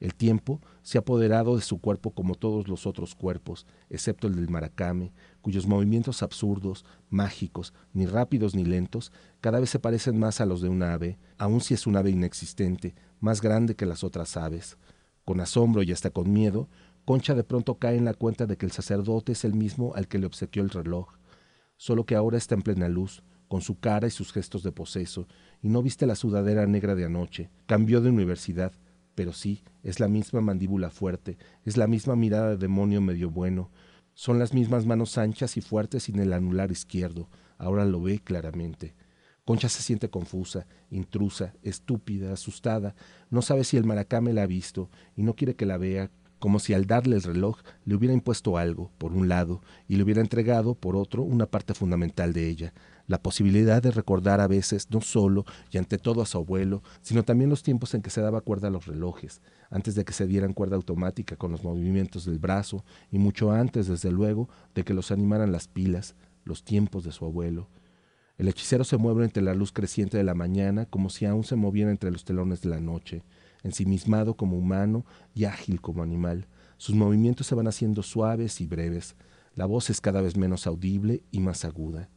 El 0.00 0.14
tiempo 0.14 0.60
se 0.82 0.96
ha 0.96 1.00
apoderado 1.00 1.56
de 1.56 1.62
su 1.62 1.80
cuerpo 1.80 2.12
como 2.12 2.36
todos 2.36 2.68
los 2.68 2.86
otros 2.86 3.14
cuerpos, 3.14 3.66
excepto 3.90 4.28
el 4.28 4.36
del 4.36 4.48
maracame, 4.48 5.12
cuyos 5.40 5.66
movimientos 5.66 6.22
absurdos, 6.22 6.84
mágicos, 7.10 7.74
ni 7.92 8.06
rápidos 8.06 8.54
ni 8.54 8.64
lentos, 8.64 9.12
cada 9.40 9.58
vez 9.58 9.70
se 9.70 9.80
parecen 9.80 10.18
más 10.18 10.40
a 10.40 10.46
los 10.46 10.60
de 10.60 10.68
un 10.68 10.82
ave, 10.82 11.18
aun 11.36 11.60
si 11.60 11.74
es 11.74 11.86
un 11.86 11.96
ave 11.96 12.10
inexistente, 12.10 12.94
más 13.20 13.40
grande 13.40 13.74
que 13.74 13.86
las 13.86 14.04
otras 14.04 14.36
aves. 14.36 14.78
Con 15.24 15.40
asombro 15.40 15.82
y 15.82 15.90
hasta 15.90 16.10
con 16.10 16.32
miedo, 16.32 16.68
Concha 17.08 17.34
de 17.34 17.42
pronto 17.42 17.78
cae 17.78 17.96
en 17.96 18.04
la 18.04 18.12
cuenta 18.12 18.44
de 18.44 18.58
que 18.58 18.66
el 18.66 18.72
sacerdote 18.72 19.32
es 19.32 19.46
el 19.46 19.54
mismo 19.54 19.94
al 19.94 20.08
que 20.08 20.18
le 20.18 20.26
obsequió 20.26 20.62
el 20.62 20.68
reloj, 20.68 21.08
solo 21.78 22.04
que 22.04 22.14
ahora 22.14 22.36
está 22.36 22.54
en 22.54 22.60
plena 22.60 22.86
luz, 22.86 23.22
con 23.48 23.62
su 23.62 23.80
cara 23.80 24.06
y 24.06 24.10
sus 24.10 24.30
gestos 24.30 24.62
de 24.62 24.72
poseso, 24.72 25.26
y 25.62 25.70
no 25.70 25.82
viste 25.82 26.04
la 26.04 26.16
sudadera 26.16 26.66
negra 26.66 26.94
de 26.94 27.06
anoche. 27.06 27.50
Cambió 27.64 28.02
de 28.02 28.10
universidad, 28.10 28.72
pero 29.18 29.32
sí, 29.32 29.64
es 29.82 29.98
la 29.98 30.06
misma 30.06 30.40
mandíbula 30.40 30.90
fuerte, 30.90 31.38
es 31.64 31.76
la 31.76 31.88
misma 31.88 32.14
mirada 32.14 32.50
de 32.50 32.56
demonio 32.56 33.00
medio 33.00 33.30
bueno, 33.30 33.68
son 34.14 34.38
las 34.38 34.54
mismas 34.54 34.86
manos 34.86 35.18
anchas 35.18 35.56
y 35.56 35.60
fuertes 35.60 36.04
sin 36.04 36.20
el 36.20 36.32
anular 36.32 36.70
izquierdo, 36.70 37.28
ahora 37.56 37.84
lo 37.84 38.00
ve 38.00 38.20
claramente. 38.20 38.94
Concha 39.44 39.68
se 39.68 39.82
siente 39.82 40.08
confusa, 40.08 40.68
intrusa, 40.88 41.52
estúpida, 41.64 42.32
asustada, 42.32 42.94
no 43.28 43.42
sabe 43.42 43.64
si 43.64 43.76
el 43.76 43.82
maracame 43.82 44.32
la 44.32 44.44
ha 44.44 44.46
visto 44.46 44.88
y 45.16 45.24
no 45.24 45.34
quiere 45.34 45.56
que 45.56 45.66
la 45.66 45.78
vea, 45.78 46.12
como 46.38 46.60
si 46.60 46.72
al 46.72 46.86
darle 46.86 47.16
el 47.16 47.24
reloj 47.24 47.58
le 47.84 47.96
hubiera 47.96 48.14
impuesto 48.14 48.56
algo, 48.56 48.92
por 48.98 49.14
un 49.14 49.28
lado, 49.28 49.62
y 49.88 49.96
le 49.96 50.04
hubiera 50.04 50.20
entregado, 50.20 50.76
por 50.76 50.94
otro, 50.94 51.24
una 51.24 51.46
parte 51.46 51.74
fundamental 51.74 52.32
de 52.32 52.48
ella, 52.48 52.72
la 53.08 53.20
posibilidad 53.20 53.82
de 53.82 53.90
recordar 53.90 54.40
a 54.40 54.46
veces 54.46 54.88
no 54.90 55.00
solo 55.00 55.44
y 55.72 55.78
ante 55.78 55.98
todo 55.98 56.22
a 56.22 56.26
su 56.26 56.38
abuelo, 56.38 56.82
sino 57.00 57.24
también 57.24 57.50
los 57.50 57.62
tiempos 57.62 57.94
en 57.94 58.02
que 58.02 58.10
se 58.10 58.20
daba 58.20 58.42
cuerda 58.42 58.68
a 58.68 58.70
los 58.70 58.86
relojes, 58.86 59.40
antes 59.70 59.94
de 59.94 60.04
que 60.04 60.12
se 60.12 60.26
dieran 60.26 60.52
cuerda 60.52 60.76
automática 60.76 61.34
con 61.34 61.50
los 61.50 61.64
movimientos 61.64 62.26
del 62.26 62.38
brazo 62.38 62.84
y 63.10 63.18
mucho 63.18 63.50
antes, 63.50 63.88
desde 63.88 64.12
luego, 64.12 64.48
de 64.74 64.84
que 64.84 64.94
los 64.94 65.10
animaran 65.10 65.50
las 65.50 65.68
pilas, 65.68 66.14
los 66.44 66.62
tiempos 66.62 67.02
de 67.02 67.12
su 67.12 67.24
abuelo. 67.24 67.68
El 68.36 68.46
hechicero 68.46 68.84
se 68.84 68.98
mueve 68.98 69.24
entre 69.24 69.42
la 69.42 69.54
luz 69.54 69.72
creciente 69.72 70.18
de 70.18 70.22
la 70.22 70.34
mañana 70.34 70.84
como 70.84 71.08
si 71.08 71.24
aún 71.24 71.44
se 71.44 71.56
moviera 71.56 71.90
entre 71.90 72.10
los 72.10 72.24
telones 72.24 72.60
de 72.60 72.68
la 72.68 72.78
noche, 72.78 73.24
ensimismado 73.62 74.36
como 74.36 74.58
humano 74.58 75.04
y 75.34 75.46
ágil 75.46 75.80
como 75.80 76.02
animal. 76.02 76.46
Sus 76.76 76.94
movimientos 76.94 77.46
se 77.46 77.54
van 77.54 77.66
haciendo 77.66 78.02
suaves 78.02 78.60
y 78.60 78.66
breves. 78.66 79.16
La 79.54 79.64
voz 79.64 79.88
es 79.88 80.00
cada 80.00 80.20
vez 80.20 80.36
menos 80.36 80.66
audible 80.66 81.22
y 81.32 81.40
más 81.40 81.64
aguda. 81.64 82.10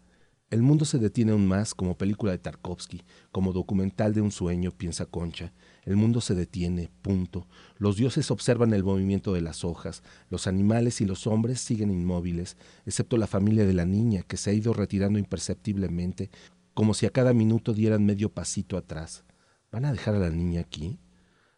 El 0.51 0.63
mundo 0.63 0.83
se 0.83 0.99
detiene 0.99 1.31
aún 1.31 1.47
más 1.47 1.73
como 1.73 1.97
película 1.97 2.33
de 2.33 2.37
Tarkovsky, 2.37 3.03
como 3.31 3.53
documental 3.53 4.13
de 4.13 4.19
un 4.19 4.31
sueño, 4.31 4.71
piensa 4.71 5.05
Concha. 5.05 5.53
El 5.85 5.95
mundo 5.95 6.19
se 6.19 6.35
detiene, 6.35 6.91
punto. 7.01 7.47
Los 7.77 7.95
dioses 7.95 8.29
observan 8.31 8.73
el 8.73 8.83
movimiento 8.83 9.31
de 9.31 9.39
las 9.39 9.63
hojas, 9.63 10.03
los 10.29 10.47
animales 10.47 10.99
y 10.99 11.05
los 11.05 11.25
hombres 11.25 11.61
siguen 11.61 11.89
inmóviles, 11.89 12.57
excepto 12.85 13.15
la 13.15 13.27
familia 13.27 13.65
de 13.65 13.71
la 13.71 13.85
niña, 13.85 14.23
que 14.23 14.35
se 14.35 14.49
ha 14.49 14.53
ido 14.53 14.73
retirando 14.73 15.19
imperceptiblemente, 15.19 16.29
como 16.73 16.93
si 16.95 17.05
a 17.05 17.11
cada 17.11 17.33
minuto 17.33 17.73
dieran 17.73 18.05
medio 18.05 18.29
pasito 18.29 18.75
atrás. 18.75 19.23
¿Van 19.71 19.85
a 19.85 19.93
dejar 19.93 20.15
a 20.15 20.19
la 20.19 20.31
niña 20.31 20.59
aquí? 20.59 20.99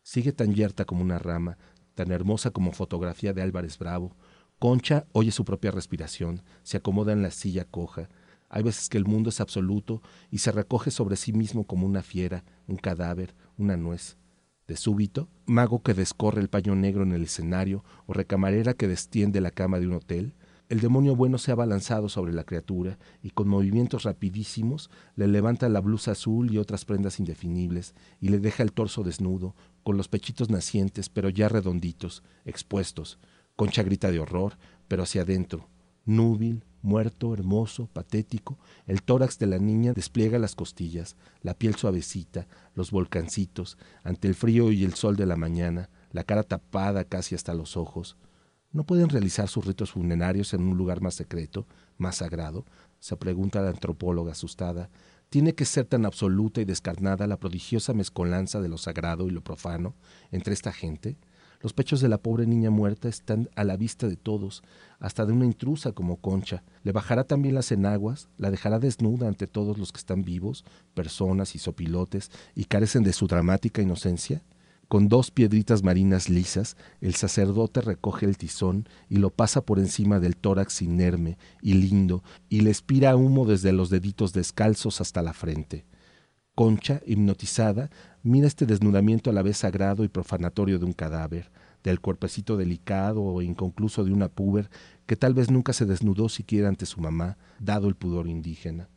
Sigue 0.03 0.33
tan 0.33 0.53
yerta 0.53 0.85
como 0.85 1.01
una 1.01 1.17
rama, 1.17 1.57
tan 1.95 2.11
hermosa 2.11 2.51
como 2.51 2.73
fotografía 2.73 3.33
de 3.33 3.41
Álvarez 3.41 3.79
Bravo. 3.79 4.15
Concha 4.59 5.07
oye 5.13 5.31
su 5.31 5.45
propia 5.45 5.71
respiración, 5.71 6.43
se 6.61 6.77
acomoda 6.77 7.11
en 7.11 7.23
la 7.23 7.31
silla 7.31 7.65
coja, 7.65 8.07
hay 8.55 8.61
veces 8.61 8.87
que 8.87 8.99
el 8.99 9.05
mundo 9.05 9.29
es 9.29 9.41
absoluto 9.41 10.03
y 10.29 10.37
se 10.37 10.51
recoge 10.51 10.91
sobre 10.91 11.15
sí 11.15 11.33
mismo 11.33 11.65
como 11.65 11.87
una 11.87 12.03
fiera, 12.03 12.45
un 12.67 12.77
cadáver, 12.77 13.33
una 13.57 13.77
nuez. 13.77 14.19
De 14.67 14.77
súbito, 14.77 15.27
mago 15.47 15.81
que 15.81 15.95
descorre 15.95 16.39
el 16.39 16.49
paño 16.49 16.75
negro 16.75 17.01
en 17.01 17.13
el 17.13 17.23
escenario 17.23 17.83
o 18.05 18.13
recamarera 18.13 18.75
que 18.75 18.87
destiende 18.87 19.41
la 19.41 19.49
cama 19.49 19.79
de 19.79 19.87
un 19.87 19.93
hotel, 19.93 20.35
el 20.69 20.81
demonio 20.81 21.15
bueno 21.15 21.39
se 21.39 21.51
ha 21.51 21.55
balanzado 21.55 22.09
sobre 22.09 22.31
la 22.31 22.43
criatura 22.43 22.99
y 23.23 23.31
con 23.31 23.47
movimientos 23.47 24.03
rapidísimos 24.03 24.91
le 25.15 25.27
levanta 25.27 25.67
la 25.67 25.81
blusa 25.81 26.11
azul 26.11 26.53
y 26.53 26.59
otras 26.59 26.85
prendas 26.85 27.19
indefinibles 27.19 27.95
y 28.21 28.29
le 28.29 28.37
deja 28.37 28.61
el 28.61 28.71
torso 28.71 29.01
desnudo, 29.01 29.55
con 29.81 29.97
los 29.97 30.09
pechitos 30.09 30.51
nacientes 30.51 31.09
pero 31.09 31.29
ya 31.29 31.49
redonditos, 31.49 32.21
expuestos. 32.45 33.17
Concha 33.55 33.81
grita 33.81 34.11
de 34.11 34.19
horror, 34.19 34.59
pero 34.87 35.01
hacia 35.01 35.23
adentro, 35.23 35.69
núbil, 36.05 36.65
muerto, 36.83 37.33
hermoso, 37.33 37.87
patético, 37.87 38.59
el 38.85 39.01
tórax 39.01 39.39
de 39.39 39.47
la 39.47 39.57
niña 39.57 39.93
despliega 39.93 40.37
las 40.37 40.53
costillas, 40.53 41.15
la 41.41 41.55
piel 41.55 41.75
suavecita, 41.75 42.47
los 42.75 42.91
volcancitos, 42.91 43.77
ante 44.03 44.27
el 44.27 44.35
frío 44.35 44.71
y 44.71 44.83
el 44.83 44.93
sol 44.93 45.15
de 45.15 45.25
la 45.25 45.37
mañana, 45.37 45.89
la 46.11 46.23
cara 46.23 46.43
tapada 46.43 47.05
casi 47.05 47.33
hasta 47.33 47.55
los 47.55 47.75
ojos. 47.75 48.17
¿No 48.71 48.85
pueden 48.85 49.09
realizar 49.09 49.47
sus 49.47 49.65
ritos 49.65 49.91
funerarios 49.91 50.53
en 50.53 50.61
un 50.61 50.77
lugar 50.77 51.01
más 51.01 51.15
secreto, 51.15 51.65
más 51.97 52.17
sagrado? 52.17 52.65
se 53.03 53.17
pregunta 53.17 53.61
la 53.61 53.69
antropóloga 53.69 54.31
asustada. 54.31 54.89
¿Tiene 55.27 55.55
que 55.55 55.65
ser 55.65 55.85
tan 55.85 56.05
absoluta 56.05 56.61
y 56.61 56.65
descarnada 56.65 57.27
la 57.27 57.35
prodigiosa 57.35 57.93
mezcolanza 57.93 58.61
de 58.61 58.69
lo 58.69 58.77
sagrado 58.77 59.27
y 59.27 59.31
lo 59.31 59.43
profano 59.43 59.93
entre 60.31 60.53
esta 60.53 60.71
gente? 60.71 61.17
Los 61.63 61.71
pechos 61.71 62.01
de 62.01 62.09
la 62.09 62.17
pobre 62.17 62.45
niña 62.45 62.71
muerta 62.71 63.07
están 63.07 63.49
a 63.55 63.63
la 63.63 63.77
vista 63.77 64.09
de 64.09 64.17
todos, 64.17 64.63
hasta 64.99 65.25
de 65.25 65.31
una 65.31 65.45
intrusa 65.45 65.93
como 65.93 66.17
Concha. 66.17 66.61
Le 66.83 66.91
bajará 66.91 67.23
también 67.23 67.55
las 67.55 67.71
enaguas, 67.71 68.27
la 68.37 68.51
dejará 68.51 68.79
desnuda 68.79 69.29
ante 69.29 69.47
todos 69.47 69.77
los 69.77 69.93
que 69.93 69.99
están 69.99 70.23
vivos, 70.23 70.65
personas 70.93 71.55
y 71.55 71.59
sopilotes, 71.59 72.31
y 72.53 72.65
carecen 72.65 73.03
de 73.03 73.13
su 73.13 73.27
dramática 73.27 73.81
inocencia. 73.81 74.43
Con 74.89 75.07
dos 75.07 75.31
piedritas 75.31 75.83
marinas 75.83 76.27
lisas, 76.27 76.75
el 76.99 77.15
sacerdote 77.15 77.79
recoge 77.79 78.25
el 78.25 78.37
tizón 78.37 78.89
y 79.07 79.15
lo 79.15 79.29
pasa 79.29 79.61
por 79.61 79.79
encima 79.79 80.19
del 80.19 80.35
tórax 80.35 80.81
inerme 80.81 81.37
y 81.61 81.75
lindo, 81.75 82.23
y 82.49 82.59
le 82.59 82.71
espira 82.71 83.15
humo 83.15 83.45
desde 83.45 83.71
los 83.71 83.89
deditos 83.89 84.33
descalzos 84.33 84.99
hasta 84.99 85.21
la 85.21 85.31
frente. 85.31 85.85
Concha, 86.55 87.01
hipnotizada, 87.07 87.89
mira 88.21 88.45
este 88.45 88.67
desnudamiento 88.67 89.31
a 89.31 89.33
la 89.33 89.41
vez 89.41 89.57
sagrado 89.57 90.03
y 90.03 90.07
profanatorio 90.07 90.77
de 90.77 90.85
un 90.85 90.93
cadáver, 90.93 91.49
del 91.83 91.99
cuerpecito 91.99 92.57
delicado 92.57 93.23
o 93.23 93.41
inconcluso 93.41 94.03
de 94.03 94.13
una 94.13 94.29
puber 94.29 94.69
que 95.07 95.15
tal 95.15 95.33
vez 95.33 95.49
nunca 95.49 95.73
se 95.73 95.85
desnudó 95.85 96.29
siquiera 96.29 96.69
ante 96.69 96.85
su 96.85 97.01
mamá, 97.01 97.37
dado 97.59 97.87
el 97.87 97.95
pudor 97.95 98.27
indígena. 98.27 98.87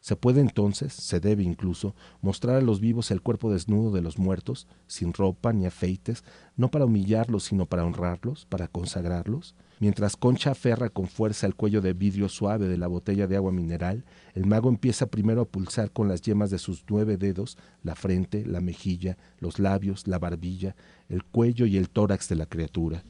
Se 0.00 0.16
puede 0.16 0.40
entonces, 0.40 0.94
se 0.94 1.20
debe 1.20 1.42
incluso, 1.42 1.94
mostrar 2.22 2.56
a 2.56 2.62
los 2.62 2.80
vivos 2.80 3.10
el 3.10 3.20
cuerpo 3.20 3.52
desnudo 3.52 3.92
de 3.92 4.00
los 4.00 4.18
muertos, 4.18 4.66
sin 4.86 5.12
ropa 5.12 5.52
ni 5.52 5.66
afeites, 5.66 6.24
no 6.56 6.70
para 6.70 6.86
humillarlos, 6.86 7.44
sino 7.44 7.66
para 7.66 7.84
honrarlos, 7.84 8.46
para 8.46 8.66
consagrarlos. 8.66 9.54
Mientras 9.78 10.16
Concha 10.16 10.52
aferra 10.52 10.88
con 10.88 11.06
fuerza 11.06 11.46
el 11.46 11.54
cuello 11.54 11.82
de 11.82 11.92
vidrio 11.92 12.30
suave 12.30 12.66
de 12.66 12.78
la 12.78 12.86
botella 12.86 13.26
de 13.26 13.36
agua 13.36 13.52
mineral, 13.52 14.04
el 14.34 14.46
mago 14.46 14.70
empieza 14.70 15.06
primero 15.06 15.42
a 15.42 15.48
pulsar 15.48 15.90
con 15.90 16.08
las 16.08 16.22
yemas 16.22 16.50
de 16.50 16.58
sus 16.58 16.84
nueve 16.88 17.18
dedos 17.18 17.58
la 17.82 17.94
frente, 17.94 18.46
la 18.46 18.62
mejilla, 18.62 19.18
los 19.38 19.58
labios, 19.58 20.06
la 20.06 20.18
barbilla, 20.18 20.76
el 21.10 21.24
cuello 21.24 21.66
y 21.66 21.76
el 21.76 21.90
tórax 21.90 22.28
de 22.28 22.36
la 22.36 22.46
criatura 22.46 23.04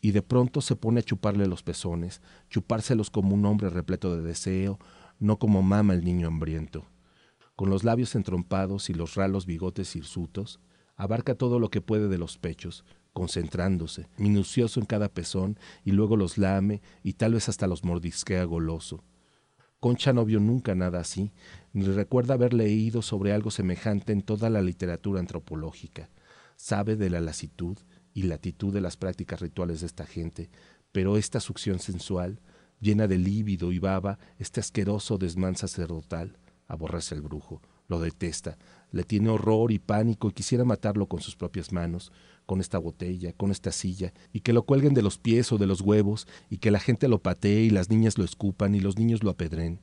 y 0.00 0.12
de 0.12 0.22
pronto 0.22 0.60
se 0.60 0.76
pone 0.76 1.00
a 1.00 1.02
chuparle 1.02 1.46
los 1.46 1.62
pezones, 1.62 2.22
chupárselos 2.50 3.10
como 3.10 3.34
un 3.34 3.44
hombre 3.46 3.68
repleto 3.68 4.16
de 4.16 4.22
deseo, 4.22 4.78
no 5.18 5.38
como 5.38 5.62
mama 5.62 5.94
el 5.94 6.04
niño 6.04 6.28
hambriento. 6.28 6.86
Con 7.56 7.70
los 7.70 7.84
labios 7.84 8.14
entrompados 8.14 8.88
y 8.90 8.94
los 8.94 9.14
ralos 9.14 9.46
bigotes 9.46 9.96
hirsutos, 9.96 10.60
abarca 10.96 11.34
todo 11.34 11.58
lo 11.58 11.70
que 11.70 11.80
puede 11.80 12.08
de 12.08 12.18
los 12.18 12.38
pechos, 12.38 12.84
concentrándose, 13.12 14.08
minucioso 14.16 14.78
en 14.80 14.86
cada 14.86 15.08
pezón, 15.08 15.58
y 15.84 15.92
luego 15.92 16.16
los 16.16 16.38
lame 16.38 16.82
y 17.02 17.14
tal 17.14 17.34
vez 17.34 17.48
hasta 17.48 17.66
los 17.66 17.84
mordisquea 17.84 18.44
goloso. 18.44 19.02
Concha 19.80 20.12
no 20.12 20.24
vio 20.24 20.40
nunca 20.40 20.74
nada 20.74 21.00
así, 21.00 21.32
ni 21.72 21.84
recuerda 21.84 22.34
haber 22.34 22.52
leído 22.52 23.00
sobre 23.00 23.32
algo 23.32 23.50
semejante 23.50 24.12
en 24.12 24.22
toda 24.22 24.50
la 24.50 24.60
literatura 24.60 25.20
antropológica. 25.20 26.10
Sabe 26.56 26.96
de 26.96 27.10
la 27.10 27.20
lasitud 27.20 27.78
y 28.12 28.24
latitud 28.24 28.72
de 28.72 28.80
las 28.80 28.96
prácticas 28.96 29.40
rituales 29.40 29.80
de 29.80 29.86
esta 29.86 30.04
gente, 30.04 30.50
pero 30.90 31.16
esta 31.16 31.38
succión 31.38 31.78
sensual, 31.78 32.40
llena 32.80 33.06
de 33.06 33.18
lívido 33.18 33.72
y 33.72 33.78
baba, 33.78 34.18
este 34.38 34.60
asqueroso 34.60 35.18
desmán 35.18 35.56
sacerdotal. 35.56 36.38
Aborrece 36.66 37.14
el 37.14 37.22
brujo, 37.22 37.62
lo 37.88 38.00
detesta, 38.00 38.58
le 38.92 39.04
tiene 39.04 39.30
horror 39.30 39.72
y 39.72 39.78
pánico 39.78 40.28
y 40.28 40.32
quisiera 40.32 40.64
matarlo 40.64 41.06
con 41.06 41.20
sus 41.20 41.36
propias 41.36 41.72
manos, 41.72 42.12
con 42.46 42.60
esta 42.60 42.78
botella, 42.78 43.32
con 43.32 43.50
esta 43.50 43.72
silla, 43.72 44.12
y 44.32 44.40
que 44.40 44.52
lo 44.52 44.64
cuelguen 44.64 44.94
de 44.94 45.02
los 45.02 45.18
pies 45.18 45.52
o 45.52 45.58
de 45.58 45.66
los 45.66 45.80
huevos, 45.80 46.26
y 46.50 46.58
que 46.58 46.70
la 46.70 46.80
gente 46.80 47.08
lo 47.08 47.22
patee 47.22 47.62
y 47.62 47.70
las 47.70 47.90
niñas 47.90 48.18
lo 48.18 48.24
escupan 48.24 48.74
y 48.74 48.80
los 48.80 48.98
niños 48.98 49.22
lo 49.22 49.30
apedren. 49.30 49.80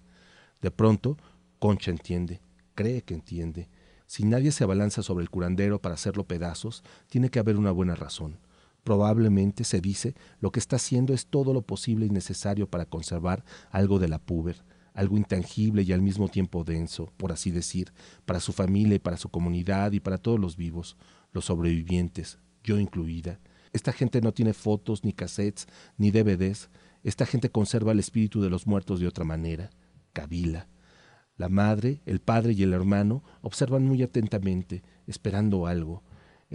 De 0.62 0.72
pronto, 0.72 1.18
Concha 1.60 1.92
entiende, 1.92 2.42
cree 2.74 3.02
que 3.02 3.14
entiende. 3.14 3.70
Si 4.08 4.24
nadie 4.24 4.52
se 4.52 4.64
abalanza 4.64 5.02
sobre 5.04 5.24
el 5.24 5.30
curandero 5.30 5.82
para 5.82 5.96
hacerlo 5.96 6.26
pedazos, 6.26 6.84
tiene 7.08 7.30
que 7.30 7.40
haber 7.40 7.58
una 7.58 7.72
buena 7.72 7.96
razón. 7.96 8.40
Probablemente, 8.86 9.64
se 9.64 9.82
dice, 9.82 10.14
lo 10.40 10.52
que 10.52 10.60
está 10.60 10.76
haciendo 10.76 11.16
es 11.16 11.26
todo 11.26 11.56
lo 11.56 11.64
posible 11.64 12.06
y 12.06 12.12
necesario 12.12 12.70
para 12.70 12.86
conservar 12.86 13.44
algo 13.72 13.98
de 13.98 14.08
la 14.08 14.20
puber, 14.20 14.64
algo 14.94 15.18
intangible 15.18 15.82
y 15.82 15.92
al 15.92 16.04
mismo 16.04 16.30
tiempo 16.30 16.64
denso, 16.64 17.12
por 17.18 17.32
así 17.32 17.50
decir, 17.50 17.94
para 18.28 18.40
su 18.40 18.54
familia 18.54 18.98
y 18.98 19.00
para 19.00 19.18
su 19.18 19.30
comunidad 19.30 19.92
y 19.94 20.00
para 20.00 20.20
todos 20.20 20.40
los 20.40 20.56
vivos, 20.56 20.98
los 21.32 21.46
sobrevivientes, 21.46 22.38
yo 22.64 22.78
incluida. 22.78 23.40
Esta 23.74 23.92
gente 23.92 24.22
no 24.22 24.34
tiene 24.34 24.54
fotos, 24.54 25.04
ni 25.04 25.14
cassettes, 25.14 25.66
ni 25.98 26.12
DVDs. 26.12 26.70
Esta 27.02 27.26
gente 27.26 27.50
conserva 27.50 27.92
el 27.92 27.98
espíritu 27.98 28.40
de 28.40 28.52
los 28.52 28.68
muertos 28.68 29.00
de 29.00 29.08
otra 29.08 29.26
manera. 29.26 29.72
Kabila. 30.14 30.68
La 31.38 31.50
madre, 31.50 32.04
el 32.06 32.20
padre 32.20 32.54
y 32.54 32.62
el 32.62 32.74
hermano 32.74 33.24
observan 33.42 33.84
muy 33.84 34.04
atentamente, 34.04 34.84
esperando 35.08 35.66
algo. 35.66 36.04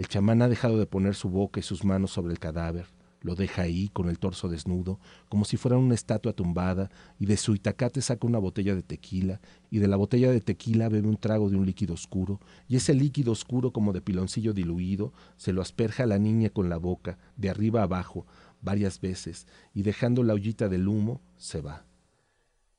El 0.01 0.07
chamán 0.07 0.41
ha 0.41 0.49
dejado 0.49 0.79
de 0.79 0.87
poner 0.87 1.13
su 1.13 1.29
boca 1.29 1.59
y 1.59 1.63
sus 1.63 1.83
manos 1.85 2.09
sobre 2.09 2.33
el 2.33 2.39
cadáver. 2.39 2.87
Lo 3.21 3.35
deja 3.35 3.61
ahí, 3.61 3.87
con 3.89 4.09
el 4.09 4.17
torso 4.17 4.49
desnudo, 4.49 4.99
como 5.29 5.45
si 5.45 5.57
fuera 5.57 5.77
una 5.77 5.93
estatua 5.93 6.33
tumbada, 6.33 6.89
y 7.19 7.27
de 7.27 7.37
su 7.37 7.53
itacate 7.53 8.01
saca 8.01 8.25
una 8.25 8.39
botella 8.39 8.73
de 8.73 8.81
tequila, 8.81 9.41
y 9.69 9.77
de 9.77 9.87
la 9.87 9.97
botella 9.97 10.31
de 10.31 10.41
tequila 10.41 10.89
bebe 10.89 11.07
un 11.07 11.17
trago 11.17 11.51
de 11.51 11.55
un 11.55 11.67
líquido 11.67 11.93
oscuro, 11.93 12.39
y 12.67 12.77
ese 12.77 12.95
líquido 12.95 13.31
oscuro 13.31 13.71
como 13.71 13.93
de 13.93 14.01
piloncillo 14.01 14.53
diluido 14.53 15.13
se 15.37 15.53
lo 15.53 15.61
asperja 15.61 16.01
a 16.01 16.07
la 16.07 16.17
niña 16.17 16.49
con 16.49 16.67
la 16.67 16.77
boca, 16.77 17.19
de 17.37 17.51
arriba 17.51 17.83
abajo, 17.83 18.25
varias 18.59 18.99
veces, 19.01 19.45
y 19.71 19.83
dejando 19.83 20.23
la 20.23 20.33
ollita 20.33 20.67
del 20.67 20.87
humo, 20.87 21.21
se 21.37 21.61
va. 21.61 21.85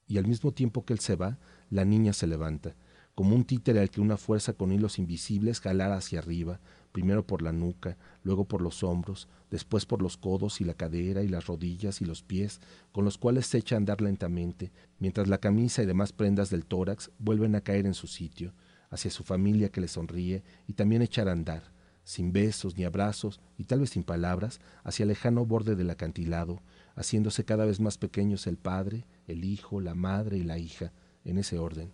Y 0.08 0.18
al 0.18 0.26
mismo 0.26 0.50
tiempo 0.50 0.84
que 0.84 0.92
él 0.92 0.98
se 0.98 1.14
va, 1.14 1.38
la 1.70 1.84
niña 1.84 2.14
se 2.14 2.26
levanta, 2.26 2.74
como 3.14 3.36
un 3.36 3.44
títere 3.44 3.80
al 3.80 3.90
que 3.90 4.00
una 4.00 4.16
fuerza 4.16 4.54
con 4.54 4.72
hilos 4.72 4.98
invisibles 4.98 5.60
jalara 5.60 5.96
hacia 5.96 6.18
arriba, 6.18 6.60
primero 6.92 7.26
por 7.26 7.42
la 7.42 7.52
nuca, 7.52 7.96
luego 8.22 8.44
por 8.44 8.60
los 8.60 8.84
hombros, 8.84 9.28
después 9.50 9.86
por 9.86 10.02
los 10.02 10.16
codos 10.16 10.60
y 10.60 10.64
la 10.64 10.74
cadera 10.74 11.22
y 11.22 11.28
las 11.28 11.46
rodillas 11.46 12.00
y 12.00 12.04
los 12.04 12.22
pies, 12.22 12.60
con 12.92 13.04
los 13.04 13.18
cuales 13.18 13.46
se 13.46 13.58
echa 13.58 13.74
a 13.74 13.78
andar 13.78 14.00
lentamente, 14.00 14.70
mientras 14.98 15.26
la 15.28 15.38
camisa 15.38 15.82
y 15.82 15.86
demás 15.86 16.12
prendas 16.12 16.50
del 16.50 16.66
tórax 16.66 17.10
vuelven 17.18 17.54
a 17.54 17.62
caer 17.62 17.86
en 17.86 17.94
su 17.94 18.06
sitio, 18.06 18.52
hacia 18.90 19.10
su 19.10 19.24
familia 19.24 19.70
que 19.70 19.80
le 19.80 19.88
sonríe 19.88 20.44
y 20.68 20.74
también 20.74 21.02
echar 21.02 21.28
a 21.28 21.32
andar, 21.32 21.72
sin 22.04 22.32
besos 22.32 22.76
ni 22.76 22.84
abrazos 22.84 23.40
y 23.56 23.64
tal 23.64 23.80
vez 23.80 23.90
sin 23.90 24.04
palabras, 24.04 24.60
hacia 24.84 25.04
el 25.04 25.08
lejano 25.08 25.46
borde 25.46 25.76
del 25.76 25.90
acantilado, 25.90 26.62
haciéndose 26.94 27.44
cada 27.44 27.64
vez 27.64 27.80
más 27.80 27.96
pequeños 27.96 28.46
el 28.46 28.58
padre, 28.58 29.06
el 29.26 29.44
hijo, 29.44 29.80
la 29.80 29.94
madre 29.94 30.36
y 30.36 30.42
la 30.42 30.58
hija, 30.58 30.92
en 31.24 31.38
ese 31.38 31.58
orden. 31.58 31.92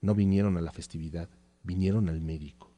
No 0.00 0.14
vinieron 0.14 0.56
a 0.56 0.60
la 0.60 0.72
festividad, 0.72 1.28
vinieron 1.62 2.08
al 2.08 2.20
médico. 2.20 2.73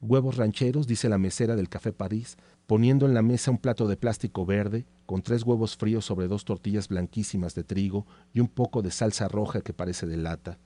Huevos 0.00 0.36
rancheros, 0.36 0.86
dice 0.86 1.10
la 1.10 1.18
mesera 1.18 1.56
del 1.56 1.68
Café 1.68 1.92
París, 1.92 2.38
poniendo 2.66 3.04
en 3.04 3.12
la 3.12 3.20
mesa 3.20 3.50
un 3.50 3.58
plato 3.58 3.86
de 3.86 3.98
plástico 3.98 4.46
verde, 4.46 4.86
con 5.04 5.20
tres 5.20 5.42
huevos 5.42 5.76
fríos 5.76 6.06
sobre 6.06 6.26
dos 6.26 6.46
tortillas 6.46 6.88
blanquísimas 6.88 7.54
de 7.54 7.64
trigo 7.64 8.06
y 8.32 8.40
un 8.40 8.48
poco 8.48 8.80
de 8.80 8.90
salsa 8.90 9.28
roja 9.28 9.60
que 9.60 9.74
parece 9.74 10.06
de 10.06 10.16
lata. 10.16 10.58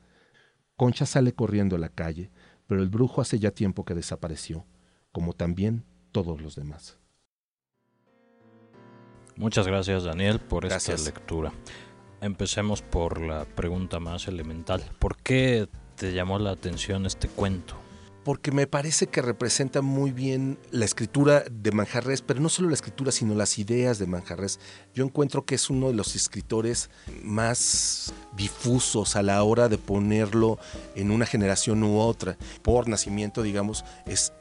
Concha 0.76 1.04
sale 1.04 1.32
corriendo 1.32 1.74
a 1.74 1.80
la 1.80 1.88
calle, 1.88 2.30
pero 2.68 2.80
el 2.80 2.88
brujo 2.88 3.20
hace 3.20 3.40
ya 3.40 3.50
tiempo 3.50 3.84
que 3.84 3.94
desapareció, 3.94 4.66
como 5.10 5.32
también 5.32 5.84
todos 6.12 6.40
los 6.40 6.54
demás. 6.54 6.98
Muchas 9.36 9.66
gracias 9.66 10.04
Daniel 10.04 10.38
por 10.38 10.64
esta 10.64 10.96
lectura. 10.96 11.52
Empecemos 12.20 12.82
por 12.82 13.20
la 13.20 13.44
pregunta 13.44 13.98
más 13.98 14.28
elemental. 14.28 14.82
¿Por 15.00 15.16
qué 15.16 15.68
te 15.96 16.12
llamó 16.12 16.38
la 16.38 16.52
atención 16.52 17.04
este 17.04 17.26
cuento? 17.26 17.83
Porque 18.24 18.52
me 18.52 18.66
parece 18.66 19.06
que 19.06 19.20
representa 19.20 19.82
muy 19.82 20.10
bien 20.10 20.58
la 20.70 20.86
escritura 20.86 21.44
de 21.50 21.72
Manjarres, 21.72 22.22
pero 22.22 22.40
no 22.40 22.48
solo 22.48 22.68
la 22.68 22.74
escritura, 22.74 23.12
sino 23.12 23.34
las 23.34 23.58
ideas 23.58 23.98
de 23.98 24.06
Manjarres. 24.06 24.58
Yo 24.94 25.04
encuentro 25.04 25.44
que 25.44 25.54
es 25.54 25.68
uno 25.68 25.88
de 25.88 25.94
los 25.94 26.16
escritores 26.16 26.88
más 27.22 28.14
difusos 28.34 29.14
a 29.16 29.22
la 29.22 29.42
hora 29.42 29.68
de 29.68 29.76
ponerlo 29.76 30.58
en 30.94 31.10
una 31.10 31.26
generación 31.26 31.82
u 31.82 31.98
otra. 31.98 32.38
Por 32.62 32.88
nacimiento, 32.88 33.42
digamos, 33.42 33.84
es, 34.06 34.32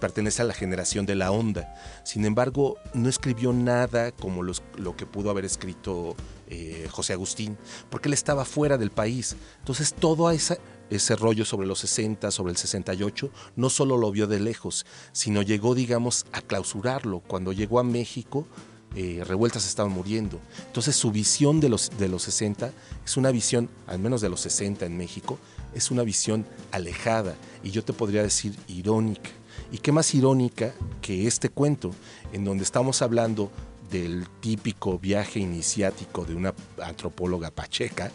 pertenece 0.00 0.42
a 0.42 0.46
la 0.46 0.54
generación 0.54 1.04
de 1.04 1.16
la 1.16 1.32
onda. 1.32 1.74
Sin 2.04 2.24
embargo, 2.24 2.76
no 2.94 3.08
escribió 3.08 3.52
nada 3.52 4.12
como 4.12 4.44
lo 4.44 4.96
que 4.96 5.06
pudo 5.06 5.30
haber 5.30 5.44
escrito 5.44 6.14
eh, 6.54 6.86
José 6.90 7.14
Agustín, 7.14 7.56
porque 7.88 8.08
él 8.08 8.12
estaba 8.12 8.44
fuera 8.44 8.76
del 8.76 8.90
país. 8.90 9.36
Entonces, 9.60 9.94
todo 9.94 10.30
esa, 10.30 10.58
ese 10.94 11.16
rollo 11.16 11.44
sobre 11.44 11.66
los 11.66 11.80
60, 11.80 12.30
sobre 12.30 12.52
el 12.52 12.56
68, 12.56 13.30
no 13.56 13.70
solo 13.70 13.96
lo 13.96 14.10
vio 14.10 14.26
de 14.26 14.40
lejos, 14.40 14.86
sino 15.12 15.42
llegó, 15.42 15.74
digamos, 15.74 16.26
a 16.32 16.42
clausurarlo. 16.42 17.20
Cuando 17.20 17.52
llegó 17.52 17.80
a 17.80 17.84
México, 17.84 18.46
eh, 18.94 19.24
revueltas 19.26 19.66
estaban 19.66 19.92
muriendo. 19.92 20.38
Entonces 20.66 20.94
su 20.96 21.10
visión 21.10 21.60
de 21.60 21.70
los, 21.70 21.90
de 21.98 22.08
los 22.08 22.22
60 22.24 22.72
es 23.04 23.16
una 23.16 23.30
visión, 23.30 23.70
al 23.86 23.98
menos 23.98 24.20
de 24.20 24.28
los 24.28 24.40
60 24.40 24.84
en 24.84 24.96
México, 24.96 25.38
es 25.74 25.90
una 25.90 26.02
visión 26.02 26.44
alejada 26.72 27.34
y 27.62 27.70
yo 27.70 27.82
te 27.82 27.94
podría 27.94 28.22
decir 28.22 28.54
irónica. 28.68 29.30
¿Y 29.70 29.78
qué 29.78 29.92
más 29.92 30.14
irónica 30.14 30.74
que 31.00 31.26
este 31.26 31.48
cuento, 31.48 31.92
en 32.34 32.44
donde 32.44 32.64
estamos 32.64 33.00
hablando 33.00 33.50
del 33.90 34.26
típico 34.40 34.98
viaje 34.98 35.40
iniciático 35.40 36.26
de 36.26 36.34
una 36.34 36.54
antropóloga 36.82 37.50
pacheca, 37.50 38.10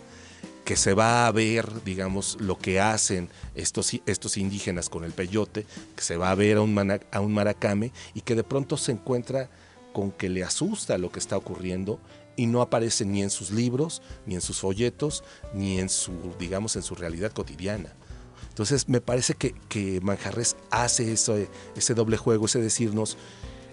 que 0.67 0.75
se 0.75 0.93
va 0.93 1.27
a 1.27 1.31
ver, 1.31 1.85
digamos, 1.85 2.35
lo 2.41 2.59
que 2.59 2.81
hacen 2.81 3.29
estos, 3.55 3.89
estos 4.05 4.35
indígenas 4.35 4.89
con 4.89 5.05
el 5.05 5.13
peyote, 5.13 5.65
que 5.95 6.01
se 6.01 6.17
va 6.17 6.29
a 6.29 6.35
ver 6.35 6.57
a 6.57 6.61
un, 6.61 6.73
maracame 7.33 7.93
y 8.13 8.19
que 8.19 8.35
de 8.35 8.43
pronto 8.43 8.75
se 8.75 8.91
encuentra 8.91 9.49
con 9.93 10.11
que 10.11 10.27
le 10.27 10.43
asusta 10.43 10.97
lo 10.97 11.09
que 11.09 11.19
está 11.19 11.37
ocurriendo 11.37 12.01
y 12.35 12.47
no 12.47 12.61
aparece 12.61 13.05
ni 13.05 13.23
en 13.23 13.29
sus 13.29 13.49
libros, 13.49 14.01
ni 14.25 14.35
en 14.35 14.41
sus 14.41 14.59
folletos, 14.59 15.23
ni 15.53 15.79
en 15.79 15.87
su, 15.87 16.11
digamos, 16.37 16.75
en 16.75 16.83
su 16.83 16.95
realidad 16.95 17.31
cotidiana. 17.31 17.93
Entonces 18.49 18.89
me 18.89 18.99
parece 18.99 19.35
que, 19.35 19.55
que 19.69 20.01
Manjarres 20.01 20.57
hace 20.69 21.13
eso, 21.13 21.37
ese 21.77 21.93
doble 21.93 22.17
juego, 22.17 22.47
ese 22.47 22.59
decirnos, 22.59 23.15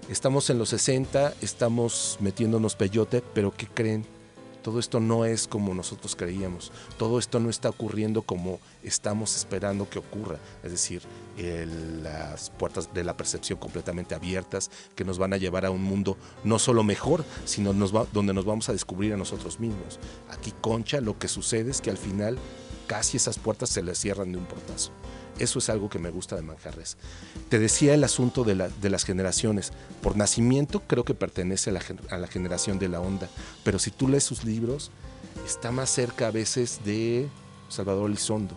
estamos 0.09 0.49
en 0.49 0.59
los 0.59 0.69
60, 0.69 1.35
estamos 1.41 2.19
metiéndonos 2.21 2.77
peyote, 2.77 3.21
pero 3.35 3.51
¿qué 3.51 3.67
creen? 3.67 4.14
Todo 4.65 4.81
esto 4.81 4.99
no 4.99 5.27
es 5.27 5.47
como 5.47 5.75
nosotros 5.75 6.17
creíamos, 6.17 6.73
todo 6.97 7.19
esto 7.19 7.39
no 7.39 7.51
está 7.51 7.69
ocurriendo 7.69 8.23
como 8.23 8.61
estamos 8.83 9.37
esperando 9.37 9.91
que 9.91 9.99
ocurra, 9.99 10.39
es 10.63 10.71
decir, 10.71 11.03
las 12.03 12.49
puertas 12.49 12.95
de 12.95 13.05
la 13.05 13.15
percepción 13.15 13.59
completamente 13.59 14.15
abiertas 14.15 14.71
que 14.97 15.05
nos 15.05 15.19
van 15.19 15.35
a 15.35 15.37
llevar 15.37 15.67
a 15.67 15.71
un 15.71 15.83
mundo 15.83 16.17
no 16.45 16.59
solo 16.59 16.83
mejor, 16.83 17.27
sino 17.45 17.75
donde 17.75 18.33
nos 18.33 18.47
vamos 18.47 18.71
a 18.71 18.73
descubrir 18.73 19.13
a 19.13 19.19
nosotros 19.19 19.61
mismos. 19.61 20.01
Aquí 20.31 20.55
Concha 20.63 21.03
lo 21.03 21.19
que 21.19 21.29
sucede 21.29 21.71
es 21.71 21.83
que 21.83 21.91
al 21.91 21.99
final 21.99 22.39
casi 22.87 23.19
esas 23.19 23.39
puertas 23.39 23.69
se 23.69 23.83
le 23.83 23.95
cierran 23.95 24.33
de 24.33 24.39
un 24.39 24.47
portazo. 24.47 24.93
Eso 25.39 25.59
es 25.59 25.69
algo 25.69 25.89
que 25.89 25.99
me 25.99 26.11
gusta 26.11 26.37
de 26.37 26.43
Manjarres. 26.43 26.97
Te 27.49 27.59
decía 27.59 27.95
el 27.95 28.05
asunto 28.05 28.45
de, 28.45 28.55
las 28.55 29.05
generaciones. 29.05 29.73
Por 30.03 30.17
nacimiento 30.17 30.83
creo 30.87 31.05
que 31.05 31.15
pertenece 31.15 31.71
a 31.71 32.19
la, 32.19 32.27
generación 32.29 32.79
de 32.79 32.89
la 32.89 33.01
onda, 33.01 33.29
pero 33.65 33.79
si 33.79 33.91
tú 33.91 34.09
lees 34.09 34.25
sus 34.25 34.45
libros, 34.45 34.91
está 35.45 35.73
más 35.73 35.91
cerca 35.91 36.29
a 36.29 36.31
veces 36.31 36.81
de 36.85 37.29
Salvador 37.69 38.11
Elizondo. 38.11 38.57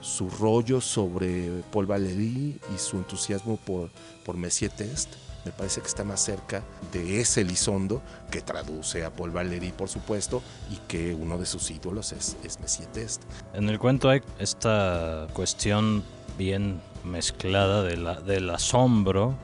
Su 0.00 0.28
rollo 0.28 0.80
sobre 0.80 1.62
Paul 1.72 1.86
Valéry 1.86 2.60
y 2.74 2.78
su 2.78 2.96
entusiasmo 2.96 3.56
por, 3.56 3.90
por 4.24 4.36
Messier 4.36 4.70
Test 4.70 5.14
me 5.46 5.52
parece 5.52 5.80
que 5.80 5.86
está 5.86 6.02
más 6.02 6.20
cerca 6.20 6.64
de 6.92 7.20
ese 7.20 7.42
Elizondo 7.42 8.02
que 8.32 8.40
traduce 8.40 9.04
a 9.04 9.12
Paul 9.12 9.30
Valéry, 9.30 9.70
por 9.70 9.88
supuesto, 9.88 10.42
y 10.72 10.76
que 10.88 11.14
uno 11.14 11.38
de 11.38 11.46
sus 11.46 11.70
ídolos 11.70 12.10
es, 12.10 12.36
es 12.42 12.58
Messier 12.58 12.88
Test. 12.88 13.22
En 13.54 13.68
el 13.68 13.78
cuento 13.78 14.08
hay 14.08 14.22
esta 14.40 15.28
cuestión 15.32 16.02
bien 16.36 16.80
mezclada 17.04 17.82
de 17.82 17.96
la, 17.96 18.20
del 18.20 18.50
asombro, 18.50 19.34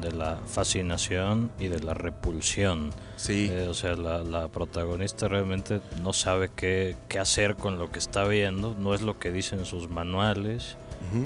de 0.00 0.12
la 0.12 0.38
fascinación 0.46 1.50
y 1.58 1.68
de 1.68 1.80
la 1.80 1.94
repulsión. 1.94 2.90
Sí. 3.16 3.48
Eh, 3.50 3.68
o 3.68 3.74
sea, 3.74 3.94
la, 3.94 4.48
protagonista 4.48 5.28
realmente 5.28 5.80
no 6.02 6.12
sabe 6.12 6.50
qué, 6.54 6.96
qué, 7.08 7.18
hacer 7.18 7.56
con 7.56 7.78
lo 7.78 7.90
que 7.90 7.98
está 7.98 8.24
viendo, 8.24 8.74
no 8.78 8.94
es 8.94 9.02
lo 9.02 9.18
que 9.18 9.30
dicen 9.30 9.64
sus 9.64 9.88
manuales 9.88 10.76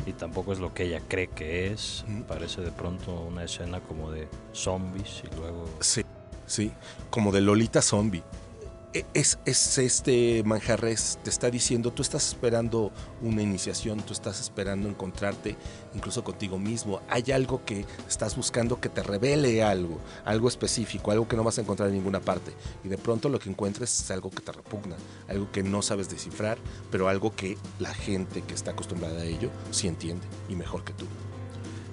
y 0.07 0.13
tampoco 0.13 0.53
es 0.53 0.59
lo 0.59 0.75
que 0.75 0.85
ella 0.85 1.01
cree 1.07 1.29
que 1.29 1.73
es. 1.73 2.05
Parece 2.27 2.61
de 2.61 2.73
pronto 2.73 3.13
una 3.21 3.45
escena 3.45 3.81
como 3.81 4.11
de 4.11 4.29
zombies 4.53 5.23
y 5.25 5.37
luego... 5.37 5.65
Sí, 5.81 6.03
sí, 6.47 6.73
como 7.11 7.31
de 7.31 7.41
Lolita 7.41 7.83
Zombie. 7.83 8.23
E, 8.97 9.05
es, 9.13 9.39
este 9.77 10.43
manjarres, 10.45 11.19
te 11.23 11.29
está 11.29 11.51
diciendo, 11.51 11.93
tú 11.93 12.01
estás 12.01 12.29
esperando 12.29 12.91
una 13.21 13.43
iniciación, 13.43 14.01
tú 14.01 14.15
estás 14.15 14.41
esperando 14.41 14.89
encontrarte 14.89 15.55
incluso 15.95 16.25
contigo 16.25 16.59
mismo. 16.59 17.03
Hay 17.11 17.31
algo 17.31 17.63
que 17.67 17.85
estás 18.09 18.37
buscando 18.37 18.81
que 18.81 18.89
te 18.89 19.03
revele 19.03 19.63
algo, 19.63 19.99
algo 20.25 20.49
específico, 20.49 21.11
algo 21.11 21.29
que 21.29 21.37
no 21.37 21.45
vas 21.45 21.59
a 21.59 21.61
encontrar 21.61 21.91
en 21.91 21.97
ninguna 21.97 22.21
parte. 22.21 22.53
Y 22.85 22.89
de 22.89 22.97
pronto 22.97 23.29
lo 23.29 23.39
que 23.39 23.51
encuentres 23.51 24.01
es 24.01 24.11
algo 24.11 24.31
que 24.31 24.41
te 24.41 24.53
repugna, 24.53 24.97
algo 25.29 25.53
que 25.53 25.63
no 25.63 25.83
sabes 25.83 26.09
descifrar, 26.09 26.57
pero 26.91 27.11
algo 27.11 27.37
que 27.37 27.59
la 27.79 27.93
gente 27.93 28.41
que 28.41 28.55
está 28.55 28.71
acostumbrada 28.71 29.21
a 29.21 29.25
ello 29.25 29.51
sí 29.73 29.89
entiende 29.89 30.27
y 30.49 30.57
mejor 30.57 30.85
que 30.85 30.95
tú. 30.95 31.05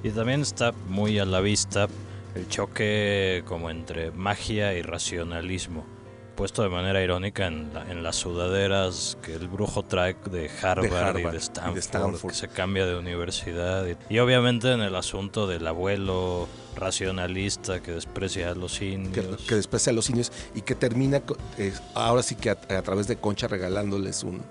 Y 0.03 0.11
también 0.11 0.39
está 0.39 0.71
muy 0.87 1.19
a 1.19 1.25
la 1.25 1.41
vista 1.41 1.89
el 2.33 2.47
choque 2.47 3.43
como 3.45 3.69
entre 3.69 4.11
magia 4.11 4.73
y 4.73 4.81
racionalismo 4.83 5.92
puesto 6.35 6.63
de 6.63 6.69
manera 6.69 7.01
irónica 7.01 7.47
en, 7.47 7.71
en, 7.89 8.03
las 8.03 8.15
sudaderas 8.15 9.17
que 9.21 9.35
el 9.35 9.47
brujo 9.47 9.83
trae 9.83 10.15
de 10.31 10.49
Harvard, 10.61 11.19
y, 11.19 11.23
de 11.23 11.79
Stanford, 11.79 12.29
que 12.29 12.35
se 12.35 12.47
cambia 12.47 12.85
de 12.85 12.95
universidad. 12.95 13.85
Y, 14.09 14.19
obviamente 14.19 14.71
en 14.71 14.81
el 14.81 14.95
asunto 14.95 15.47
del 15.47 15.65
abuelo 15.67 16.47
racionalista 16.75 17.81
que 17.81 17.91
desprecia 17.91 18.51
a 18.51 18.55
los 18.55 18.81
indios. 18.81 19.41
Que, 19.47 19.55
desprecia 19.55 19.91
a 19.91 19.93
los 19.93 20.09
indios 20.09 20.31
y 20.55 20.61
que 20.61 20.75
termina 20.75 21.21
eh, 21.57 21.73
ahora 21.93 22.23
sí 22.23 22.35
que 22.35 22.49
a, 22.49 22.55
través 22.55 23.07
de 23.07 23.17
Concha 23.17 23.47
regalándoles 23.47 24.23
un, 24.23 24.41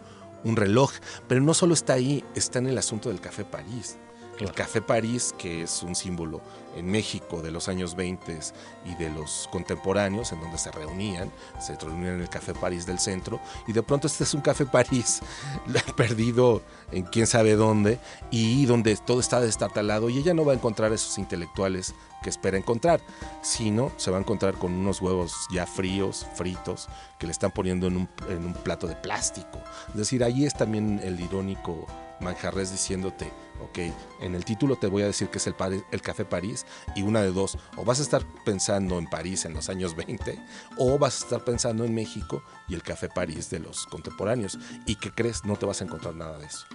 un 0.44 0.56
reloj. 0.56 0.92
Pero 1.28 1.40
no 1.40 1.54
solo 1.54 1.74
está 1.74 1.94
ahí, 1.94 2.24
está 2.34 2.58
en 2.58 2.68
el 2.68 2.78
asunto 2.78 3.08
del 3.08 3.20
Café 3.20 3.44
París. 3.44 3.98
El 4.42 4.52
Café 4.52 4.82
París, 4.82 5.34
que 5.38 5.62
es 5.62 5.82
un 5.82 5.94
símbolo 5.94 6.40
en 6.76 6.90
México 6.90 7.42
de 7.42 7.50
los 7.50 7.68
años 7.68 7.94
20 7.94 8.38
y 8.84 8.94
de 8.96 9.10
los 9.10 9.48
contemporáneos, 9.52 10.32
en 10.32 10.40
donde 10.40 10.58
se 10.58 10.70
reunían, 10.70 11.30
se 11.60 11.76
reunían 11.76 12.14
en 12.14 12.20
el 12.22 12.28
Café 12.28 12.54
París 12.54 12.86
del 12.86 12.98
centro, 12.98 13.40
y 13.66 13.72
de 13.72 13.82
pronto 13.82 14.06
este 14.06 14.24
es 14.24 14.34
un 14.34 14.40
Café 14.40 14.66
París 14.66 15.20
perdido 15.96 16.62
en 16.90 17.04
quién 17.04 17.26
sabe 17.26 17.54
dónde, 17.54 17.98
y 18.30 18.66
donde 18.66 18.96
todo 18.96 19.20
está 19.20 19.40
destartalado, 19.40 20.10
y 20.10 20.18
ella 20.18 20.34
no 20.34 20.44
va 20.44 20.52
a 20.52 20.56
encontrar 20.56 20.92
esos 20.92 21.18
intelectuales 21.18 21.94
que 22.22 22.30
espera 22.30 22.56
encontrar, 22.56 23.00
sino 23.42 23.92
se 23.96 24.10
va 24.10 24.16
a 24.16 24.20
encontrar 24.20 24.54
con 24.54 24.72
unos 24.72 25.00
huevos 25.00 25.34
ya 25.52 25.66
fríos, 25.66 26.26
fritos, 26.34 26.88
que 27.18 27.26
le 27.26 27.32
están 27.32 27.50
poniendo 27.50 27.86
en 27.86 27.96
un, 27.96 28.08
en 28.28 28.46
un 28.46 28.54
plato 28.54 28.86
de 28.86 28.96
plástico. 28.96 29.60
Es 29.90 29.96
decir, 29.96 30.24
ahí 30.24 30.46
es 30.46 30.54
también 30.54 31.00
el 31.02 31.20
irónico 31.20 31.86
Manjarres 32.22 32.70
diciéndote, 32.70 33.32
ok, 33.64 33.78
en 34.20 34.34
el 34.34 34.44
título 34.44 34.76
te 34.76 34.86
voy 34.86 35.02
a 35.02 35.06
decir 35.06 35.28
que 35.28 35.38
es 35.38 35.46
el, 35.46 35.54
el 35.90 36.02
Café 36.02 36.24
París 36.24 36.66
y 36.94 37.02
una 37.02 37.22
de 37.22 37.32
dos, 37.32 37.58
o 37.76 37.84
vas 37.84 38.00
a 38.00 38.02
estar 38.02 38.24
pensando 38.44 38.98
en 38.98 39.06
París 39.06 39.44
en 39.44 39.54
los 39.54 39.68
años 39.68 39.96
20 39.96 40.38
o 40.78 40.98
vas 40.98 41.20
a 41.20 41.24
estar 41.24 41.44
pensando 41.44 41.84
en 41.84 41.94
México 41.94 42.42
y 42.68 42.74
el 42.74 42.82
Café 42.82 43.08
París 43.08 43.50
de 43.50 43.60
los 43.60 43.86
contemporáneos. 43.86 44.58
¿Y 44.86 44.96
qué 44.96 45.10
crees? 45.10 45.44
No 45.44 45.56
te 45.56 45.66
vas 45.66 45.80
a 45.80 45.84
encontrar 45.84 46.14
nada 46.14 46.38
de 46.38 46.46
eso. 46.46 46.66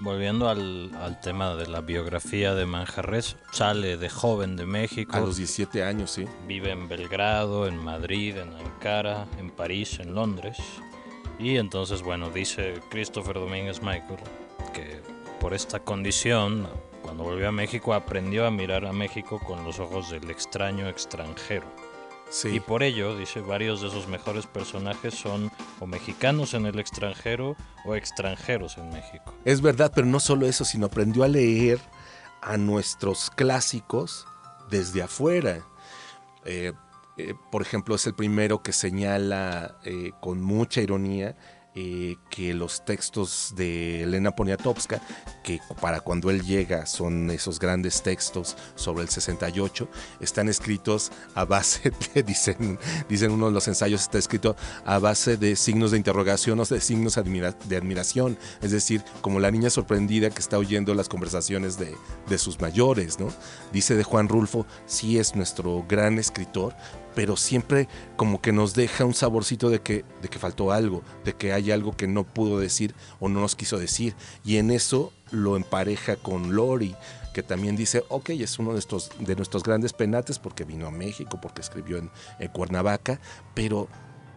Volviendo 0.00 0.48
al, 0.48 0.94
al, 0.94 1.20
tema 1.20 1.54
de 1.56 1.66
la 1.66 1.82
biografía 1.82 2.54
de 2.54 2.64
Manjarres, 2.64 3.36
sale 3.52 3.98
de 3.98 4.08
joven 4.08 4.56
de 4.56 4.64
México. 4.64 5.14
A 5.14 5.20
los 5.20 5.36
17 5.36 5.84
años, 5.84 6.12
sí. 6.12 6.24
Vive 6.48 6.70
en 6.70 6.88
Belgrado, 6.88 7.66
en 7.66 7.76
Madrid, 7.76 8.38
en 8.38 8.54
Ankara, 8.54 9.26
en 9.38 9.50
París, 9.50 9.98
en 10.00 10.14
Londres. 10.14 10.56
Y 11.38 11.58
entonces, 11.58 12.02
bueno, 12.02 12.30
dice 12.30 12.80
Christopher 12.90 13.34
Domínguez 13.34 13.82
Michael 13.82 14.20
que 14.72 15.02
por 15.40 15.54
esta 15.54 15.80
condición, 15.80 16.68
cuando 17.02 17.24
volvió 17.24 17.48
a 17.48 17.52
México, 17.52 17.94
aprendió 17.94 18.46
a 18.46 18.50
mirar 18.50 18.84
a 18.84 18.92
México 18.92 19.40
con 19.40 19.64
los 19.64 19.80
ojos 19.80 20.10
del 20.10 20.30
extraño 20.30 20.88
extranjero. 20.88 21.66
Y 22.44 22.60
por 22.60 22.84
ello, 22.84 23.16
dice, 23.16 23.40
varios 23.40 23.80
de 23.80 23.90
sus 23.90 24.06
mejores 24.06 24.46
personajes 24.46 25.14
son 25.14 25.50
o 25.80 25.86
mexicanos 25.86 26.54
en 26.54 26.66
el 26.66 26.78
extranjero 26.78 27.56
o 27.84 27.96
extranjeros 27.96 28.78
en 28.78 28.90
México. 28.90 29.34
Es 29.44 29.60
verdad, 29.60 29.90
pero 29.92 30.06
no 30.06 30.20
solo 30.20 30.46
eso, 30.46 30.64
sino 30.64 30.86
aprendió 30.86 31.24
a 31.24 31.28
leer 31.28 31.80
a 32.40 32.56
nuestros 32.56 33.30
clásicos 33.30 34.26
desde 34.70 35.02
afuera. 35.02 35.64
Eh, 36.44 36.72
eh, 37.16 37.34
por 37.50 37.62
ejemplo, 37.62 37.96
es 37.96 38.06
el 38.06 38.14
primero 38.14 38.62
que 38.62 38.72
señala 38.72 39.78
eh, 39.84 40.12
con 40.20 40.40
mucha 40.40 40.80
ironía 40.80 41.36
eh, 41.76 42.16
que 42.30 42.52
los 42.52 42.84
textos 42.84 43.54
de 43.56 44.02
Elena 44.02 44.34
Poniatowska, 44.34 45.00
que 45.44 45.60
para 45.80 46.00
cuando 46.00 46.28
él 46.28 46.42
llega 46.42 46.84
son 46.86 47.30
esos 47.30 47.60
grandes 47.60 48.02
textos 48.02 48.56
sobre 48.74 49.02
el 49.04 49.08
68, 49.08 49.88
están 50.20 50.48
escritos 50.48 51.12
a 51.36 51.44
base 51.44 51.92
de, 52.14 52.24
dicen, 52.24 52.78
dicen 53.08 53.30
uno 53.30 53.46
de 53.46 53.52
los 53.52 53.68
ensayos, 53.68 54.02
está 54.02 54.18
escrito 54.18 54.56
a 54.84 54.98
base 54.98 55.36
de 55.36 55.54
signos 55.54 55.92
de 55.92 55.98
interrogación 55.98 56.58
o 56.58 56.64
de 56.64 56.80
signos 56.80 57.14
de 57.14 57.76
admiración, 57.76 58.36
es 58.62 58.72
decir, 58.72 59.04
como 59.20 59.38
la 59.38 59.52
niña 59.52 59.70
sorprendida 59.70 60.30
que 60.30 60.40
está 60.40 60.58
oyendo 60.58 60.92
las 60.94 61.08
conversaciones 61.08 61.78
de, 61.78 61.94
de 62.28 62.38
sus 62.38 62.60
mayores, 62.60 63.20
¿no? 63.20 63.32
Dice 63.72 63.94
de 63.94 64.02
Juan 64.02 64.28
Rulfo, 64.28 64.66
sí 64.86 65.18
es 65.18 65.36
nuestro 65.36 65.84
gran 65.88 66.18
escritor, 66.18 66.74
pero 67.14 67.36
siempre 67.36 67.88
como 68.16 68.40
que 68.40 68.52
nos 68.52 68.74
deja 68.74 69.04
un 69.04 69.14
saborcito 69.14 69.70
de 69.70 69.80
que, 69.80 70.04
de 70.22 70.28
que 70.28 70.38
faltó 70.38 70.72
algo, 70.72 71.02
de 71.24 71.34
que 71.34 71.52
hay 71.52 71.70
algo 71.70 71.96
que 71.96 72.06
no 72.06 72.24
pudo 72.24 72.58
decir 72.58 72.94
o 73.18 73.28
no 73.28 73.40
nos 73.40 73.56
quiso 73.56 73.78
decir. 73.78 74.14
Y 74.44 74.56
en 74.56 74.70
eso 74.70 75.12
lo 75.30 75.56
empareja 75.56 76.16
con 76.16 76.54
Lori, 76.54 76.94
que 77.34 77.42
también 77.42 77.76
dice, 77.76 78.04
ok, 78.08 78.30
es 78.30 78.58
uno 78.58 78.72
de, 78.72 78.78
estos, 78.78 79.10
de 79.18 79.36
nuestros 79.36 79.62
grandes 79.62 79.92
penates 79.92 80.38
porque 80.38 80.64
vino 80.64 80.86
a 80.86 80.90
México, 80.90 81.38
porque 81.40 81.60
escribió 81.60 81.98
en, 81.98 82.10
en 82.38 82.48
Cuernavaca, 82.48 83.20
pero 83.54 83.88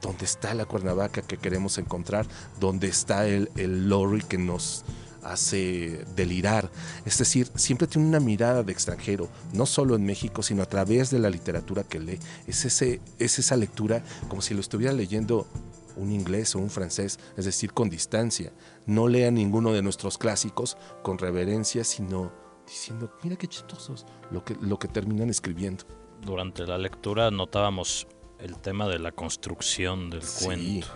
¿dónde 0.01 0.25
está 0.25 0.53
la 0.53 0.65
Cuernavaca 0.65 1.21
que 1.21 1.37
queremos 1.37 1.77
encontrar? 1.77 2.27
¿Dónde 2.59 2.87
está 2.87 3.27
el, 3.27 3.49
el 3.55 3.89
Lori 3.89 4.21
que 4.21 4.37
nos 4.37 4.83
hace 5.23 6.05
delirar. 6.15 6.69
Es 7.05 7.17
decir, 7.17 7.49
siempre 7.55 7.87
tiene 7.87 8.07
una 8.07 8.19
mirada 8.19 8.63
de 8.63 8.71
extranjero, 8.71 9.29
no 9.53 9.65
solo 9.65 9.95
en 9.95 10.05
México, 10.05 10.43
sino 10.43 10.63
a 10.63 10.67
través 10.67 11.09
de 11.09 11.19
la 11.19 11.29
literatura 11.29 11.83
que 11.83 11.99
lee. 11.99 12.19
Es, 12.47 12.65
ese, 12.65 13.01
es 13.19 13.39
esa 13.39 13.55
lectura 13.55 14.03
como 14.27 14.41
si 14.41 14.53
lo 14.53 14.59
estuviera 14.59 14.93
leyendo 14.93 15.47
un 15.95 16.11
inglés 16.11 16.55
o 16.55 16.59
un 16.59 16.69
francés, 16.69 17.19
es 17.37 17.45
decir, 17.45 17.73
con 17.73 17.89
distancia. 17.89 18.51
No 18.85 19.07
lea 19.07 19.31
ninguno 19.31 19.71
de 19.73 19.81
nuestros 19.81 20.17
clásicos 20.17 20.77
con 21.03 21.17
reverencia, 21.17 21.83
sino 21.83 22.31
diciendo, 22.65 23.11
mira 23.23 23.35
qué 23.35 23.47
chistosos 23.47 24.05
lo 24.31 24.43
que, 24.43 24.55
lo 24.61 24.79
que 24.79 24.87
terminan 24.87 25.29
escribiendo. 25.29 25.85
Durante 26.21 26.65
la 26.65 26.77
lectura 26.77 27.31
notábamos 27.31 28.07
el 28.39 28.57
tema 28.59 28.87
de 28.87 28.99
la 28.99 29.11
construcción 29.11 30.09
del 30.09 30.23
cuento. 30.41 30.87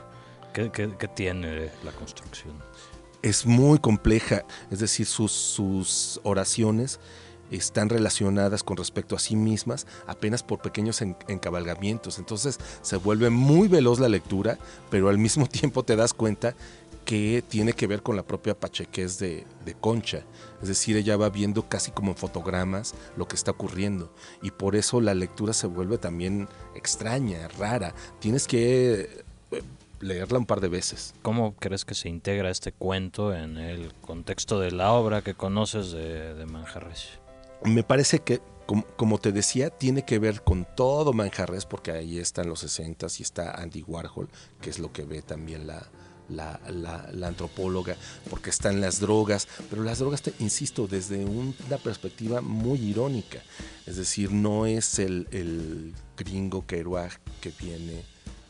¿Qué, 0.54 0.72
qué 0.72 1.08
tiene 1.08 1.70
la 1.84 1.92
construcción? 1.92 2.56
Es 3.28 3.46
muy 3.46 3.80
compleja, 3.80 4.46
es 4.72 4.80
decir, 4.80 5.06
sus, 5.06 5.32
sus 5.32 6.20
oraciones 6.24 7.00
están 7.52 7.90
relacionadas 7.90 8.64
con 8.64 8.78
respecto 8.78 9.16
a 9.16 9.20
sí 9.20 9.36
mismas 9.36 9.88
apenas 10.06 10.44
por 10.44 10.60
pequeños 10.60 11.02
encabalgamientos. 11.02 12.20
Entonces 12.20 12.60
se 12.82 12.98
vuelve 12.98 13.30
muy 13.30 13.68
veloz 13.68 14.00
la 14.00 14.10
lectura, 14.10 14.58
pero 14.90 15.10
al 15.10 15.18
mismo 15.18 15.48
tiempo 15.50 15.84
te 15.84 15.96
das 15.96 16.14
cuenta 16.14 16.56
que 17.06 17.42
tiene 17.48 17.72
que 17.72 17.88
ver 17.88 18.04
con 18.04 18.18
la 18.18 18.28
propia 18.28 18.60
pachequez 18.60 19.18
de, 19.18 19.46
de, 19.64 19.74
Concha. 19.76 20.24
Es 20.62 20.68
decir, 20.68 20.98
ella 20.98 21.16
va 21.16 21.30
viendo 21.30 21.70
casi 21.70 21.92
como 21.92 22.12
en 22.12 22.18
fotogramas 22.18 22.96
lo 23.16 23.30
que 23.30 23.38
está 23.38 23.52
ocurriendo. 23.52 24.14
Y 24.42 24.52
por 24.52 24.76
eso 24.76 25.00
la 25.00 25.14
lectura 25.14 25.54
se 25.54 25.68
vuelve 25.68 25.98
también 25.98 26.50
extraña, 26.76 27.48
rara. 27.60 27.96
Tienes 28.20 28.46
que 28.46 29.24
leerla 30.00 30.40
un 30.40 30.46
par 30.46 30.62
de 30.62 30.68
veces. 30.68 31.14
¿Cómo 31.22 31.56
crees 31.56 31.86
que 31.86 31.96
se 31.96 32.10
integra 32.10 32.50
este 32.50 32.72
cuento 32.72 33.34
en 33.34 33.58
el 33.58 33.94
contexto 33.96 34.60
de 34.60 34.72
la 34.72 34.92
obra 34.94 35.22
que 35.22 35.34
conoces 35.34 35.92
de, 35.92 36.34
de 36.34 36.46
Manjarres? 36.46 37.20
Me 37.64 37.84
parece 37.84 38.20
que, 38.20 38.42
como, 38.96 39.18
te 39.18 39.32
decía, 39.32 39.70
tiene 39.70 40.04
que 40.04 40.20
ver 40.20 40.44
con 40.44 40.68
todo 40.76 41.14
Manjarres, 41.14 41.66
porque 41.66 41.92
ahí 41.92 42.20
están 42.20 42.48
los 42.48 42.60
60 42.60 43.08
y 43.18 43.22
está 43.24 43.52
Andy 43.52 43.84
Warhol, 43.84 44.30
que 44.62 44.70
es 44.70 44.80
lo 44.80 44.92
que 44.92 45.04
ve 45.04 45.22
también 45.22 45.66
la, 45.66 45.88
la, 46.30 46.60
la, 46.70 47.28
antropóloga, 47.28 47.96
porque 48.30 48.50
están 48.50 48.80
las 48.82 49.00
drogas, 49.00 49.48
pero 49.70 49.84
las 49.84 50.00
drogas, 50.00 50.22
te, 50.22 50.34
insisto, 50.40 50.88
desde 50.88 51.26
una 51.26 51.78
perspectiva 51.84 52.42
muy 52.42 52.80
irónica. 52.80 53.42
Es 53.86 53.98
decir, 53.98 54.32
no 54.32 54.66
es 54.66 55.00
el, 55.00 55.28
el 55.32 55.94
gringo 56.16 56.66
Kerouac 56.68 57.20
que 57.42 57.52
viene 57.60 58.04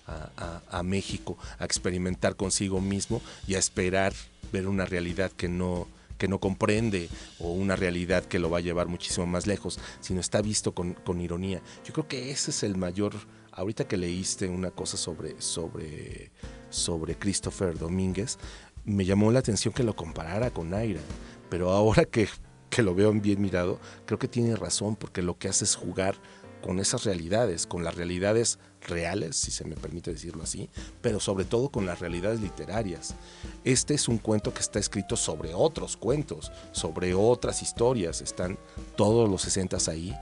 a, 0.08 0.84
México 0.84 1.38
a 1.60 1.66
experimentar 1.66 2.36
consigo 2.36 2.80
mismo 2.80 3.22
y 3.48 3.56
a 3.56 3.60
esperar 3.60 4.14
ver 4.52 4.68
una 4.68 4.86
realidad 4.86 5.32
que 5.32 5.50
no, 5.50 5.88
que 6.18 6.28
no 6.28 6.40
comprende 6.40 7.10
o 7.40 7.52
una 7.52 7.76
realidad 7.76 8.24
que 8.26 8.40
lo 8.40 8.50
va 8.50 8.60
a 8.60 8.62
llevar 8.62 8.88
muchísimo 8.88 9.26
más 9.26 9.48
lejos, 9.48 9.80
sino 10.00 10.22
está 10.22 10.42
visto 10.42 10.74
con, 10.74 10.94
con, 10.94 11.20
ironía. 11.22 11.62
Yo 11.86 11.94
creo 11.94 12.08
que 12.08 12.32
ese 12.32 12.52
es 12.52 12.64
el 12.64 12.78
mayor, 12.78 13.14
ahorita 13.52 13.88
que 13.88 13.98
leíste 13.98 14.48
una 14.48 14.72
cosa 14.72 14.98
sobre, 14.98 15.42
sobre, 15.42 16.32
sobre 16.70 17.18
Christopher 17.18 17.78
Domínguez, 17.78 18.38
me 18.86 19.04
llamó 19.04 19.32
la 19.32 19.40
atención 19.40 19.74
que 19.74 19.84
lo 19.84 19.96
comparara 19.96 20.50
con 20.52 20.74
Aira, 20.74 21.02
pero 21.50 21.72
ahora 21.72 22.06
que, 22.06 22.30
que 22.70 22.82
lo 22.82 22.96
veo 22.96 23.12
bien 23.12 23.42
mirado, 23.42 23.80
creo 24.06 24.18
que 24.18 24.30
tiene 24.30 24.56
razón 24.56 24.96
porque 24.96 25.22
lo 25.22 25.38
que 25.38 25.50
hace 25.50 25.66
es 25.66 25.76
jugar 25.76 26.16
con 26.62 26.80
esas 26.80 27.04
realidades, 27.04 27.68
con 27.68 27.84
las 27.84 27.96
realidades 27.96 28.60
reales, 28.82 29.36
si 29.36 29.52
se 29.52 29.66
me 29.66 29.76
permite 29.76 30.12
decirlo 30.12 30.44
así, 30.44 30.70
pero 31.02 31.20
sobre 31.20 31.46
todo 31.46 31.70
con 31.70 31.86
las 31.86 32.00
realidades 32.00 32.42
literarias. 32.42 33.16
Este 33.64 33.94
es 33.94 34.08
un 34.08 34.18
cuento 34.18 34.54
que 34.54 34.62
está 34.62 34.80
escrito 34.80 35.16
sobre 35.16 35.54
otros 35.54 35.98
cuentos, 35.98 36.52
sobre 36.72 37.14
otras 37.14 37.62
historias, 37.62 38.22
están 38.22 38.58
todos 38.96 39.30
los 39.30 39.42
sesentas 39.42 39.88
ahí 39.88 40.16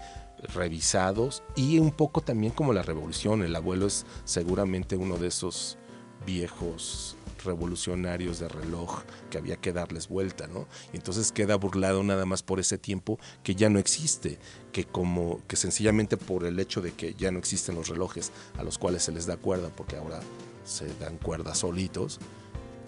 revisados 0.53 1.43
y 1.55 1.79
un 1.79 1.91
poco 1.91 2.21
también 2.21 2.53
como 2.53 2.73
la 2.73 2.83
revolución, 2.83 3.43
el 3.43 3.55
abuelo 3.55 3.87
es 3.87 4.05
seguramente 4.25 4.95
uno 4.95 5.17
de 5.17 5.27
esos 5.27 5.77
viejos 6.25 7.14
revolucionarios 7.45 8.39
de 8.39 8.47
reloj 8.47 9.03
que 9.29 9.37
había 9.37 9.57
que 9.57 9.73
darles 9.73 10.07
vuelta, 10.07 10.47
¿no? 10.47 10.67
Y 10.93 10.97
entonces 10.97 11.31
queda 11.31 11.55
burlado 11.55 12.03
nada 12.03 12.25
más 12.25 12.43
por 12.43 12.59
ese 12.59 12.77
tiempo 12.77 13.19
que 13.43 13.55
ya 13.55 13.69
no 13.69 13.79
existe, 13.79 14.37
que 14.71 14.85
como 14.85 15.41
que 15.47 15.55
sencillamente 15.55 16.17
por 16.17 16.45
el 16.45 16.59
hecho 16.59 16.81
de 16.81 16.91
que 16.93 17.13
ya 17.13 17.31
no 17.31 17.39
existen 17.39 17.75
los 17.75 17.87
relojes 17.87 18.31
a 18.57 18.63
los 18.63 18.77
cuales 18.77 19.03
se 19.03 19.11
les 19.11 19.25
da 19.25 19.37
cuerda, 19.37 19.69
porque 19.69 19.95
ahora 19.95 20.19
se 20.65 20.87
dan 20.95 21.17
cuerdas 21.17 21.59
solitos, 21.59 22.19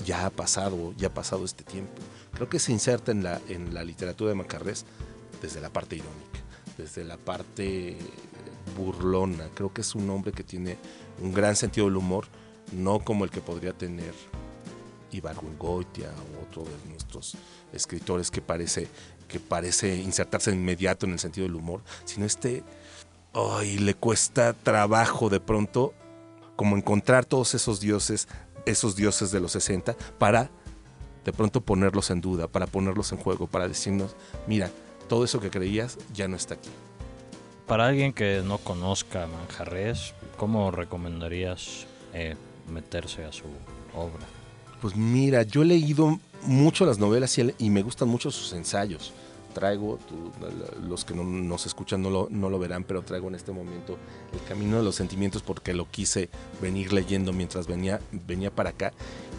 ya 0.05 0.25
ha 0.25 0.29
pasado, 0.29 0.93
ya 0.97 1.07
ha 1.07 1.13
pasado 1.13 1.45
este 1.45 1.63
tiempo. 1.63 1.93
Creo 2.33 2.49
que 2.49 2.59
se 2.59 2.71
inserta 2.71 3.11
en 3.11 3.23
la, 3.23 3.39
en 3.47 3.73
la 3.73 3.83
literatura 3.83 4.29
de 4.29 4.35
Macarrés 4.35 4.85
desde 5.41 5.61
la 5.61 5.69
parte 5.69 5.95
irónica, 5.95 6.39
desde 6.77 7.03
la 7.03 7.17
parte 7.17 7.97
burlona. 8.77 9.49
Creo 9.53 9.73
que 9.73 9.81
es 9.81 9.95
un 9.95 10.09
hombre 10.09 10.31
que 10.31 10.43
tiene 10.43 10.77
un 11.21 11.33
gran 11.33 11.55
sentido 11.55 11.87
del 11.87 11.97
humor, 11.97 12.25
no 12.71 12.99
como 12.99 13.23
el 13.23 13.31
que 13.31 13.41
podría 13.41 13.73
tener 13.73 14.13
Ibargüengoitia 15.11 16.09
o 16.09 16.43
otro 16.43 16.63
de 16.63 16.89
nuestros 16.89 17.35
escritores 17.73 18.31
que 18.31 18.41
parece, 18.41 18.87
que 19.27 19.39
parece 19.39 19.95
insertarse 19.97 20.51
inmediato 20.51 21.05
en 21.05 21.13
el 21.13 21.19
sentido 21.19 21.47
del 21.47 21.55
humor, 21.55 21.81
sino 22.05 22.25
este, 22.25 22.63
ay, 23.33 23.77
le 23.77 23.93
cuesta 23.93 24.53
trabajo 24.53 25.29
de 25.29 25.39
pronto 25.39 25.93
como 26.55 26.75
encontrar 26.75 27.25
todos 27.25 27.53
esos 27.53 27.79
dioses, 27.79 28.27
esos 28.65 28.95
dioses 28.95 29.31
de 29.31 29.39
los 29.39 29.51
60 29.53 29.95
para 30.17 30.49
de 31.23 31.33
pronto 31.33 31.59
ponerlos 31.59 32.09
en 32.09 32.21
duda, 32.21 32.47
para 32.47 32.67
ponerlos 32.67 33.11
en 33.11 33.17
juego, 33.17 33.47
para 33.47 33.67
decirnos, 33.67 34.15
mira, 34.47 34.71
todo 35.09 35.25
eso 35.25 35.41
que 35.41 35.49
creías 35.49 35.97
ya 36.13 36.27
no 36.27 36.37
está 36.37 36.53
aquí. 36.53 36.69
Para 37.67 37.87
alguien 37.87 38.13
que 38.13 38.41
no 38.45 38.59
conozca 38.59 39.27
Manjarres, 39.27 40.13
¿cómo 40.37 40.71
recomendarías 40.71 41.85
eh, 42.13 42.35
meterse 42.71 43.25
a 43.25 43.33
su 43.33 43.43
obra? 43.93 44.25
Pues 44.81 44.95
mira, 44.95 45.43
yo 45.43 45.63
he 45.63 45.65
leído 45.65 46.19
mucho 46.43 46.85
las 46.85 46.99
novelas 46.99 47.37
y, 47.37 47.69
me 47.69 47.81
gustan 47.81 48.07
mucho 48.07 48.31
sus 48.31 48.53
ensayos. 48.53 49.13
Traigo, 49.53 49.97
los 50.87 51.03
que 51.03 51.15
no 51.15 51.23
nos 51.23 51.65
escuchan 51.65 52.01
no 52.03 52.09
lo, 52.29 52.59
verán, 52.59 52.83
pero 52.83 53.01
traigo 53.01 53.27
en 53.27 53.35
este 53.35 53.51
momento 53.51 53.97
El 54.31 54.47
Camino 54.47 54.77
de 54.77 54.83
los 54.83 54.95
Sentimientos 54.95 55.41
porque 55.41 55.73
lo 55.73 55.89
quise 55.89 56.29
venir 56.61 56.93
leyendo 56.93 57.33
mientras 57.33 57.65
venía, 57.65 57.99
para 58.55 58.69
acá. 58.69 58.93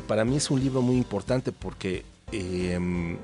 Para 0.08 0.24
mí 0.24 0.36
es 0.36 0.50
un 0.50 0.60
libro 0.60 0.82
muy 0.82 0.96
importante 0.96 1.52
porque 1.52 2.04
em, 2.32 3.16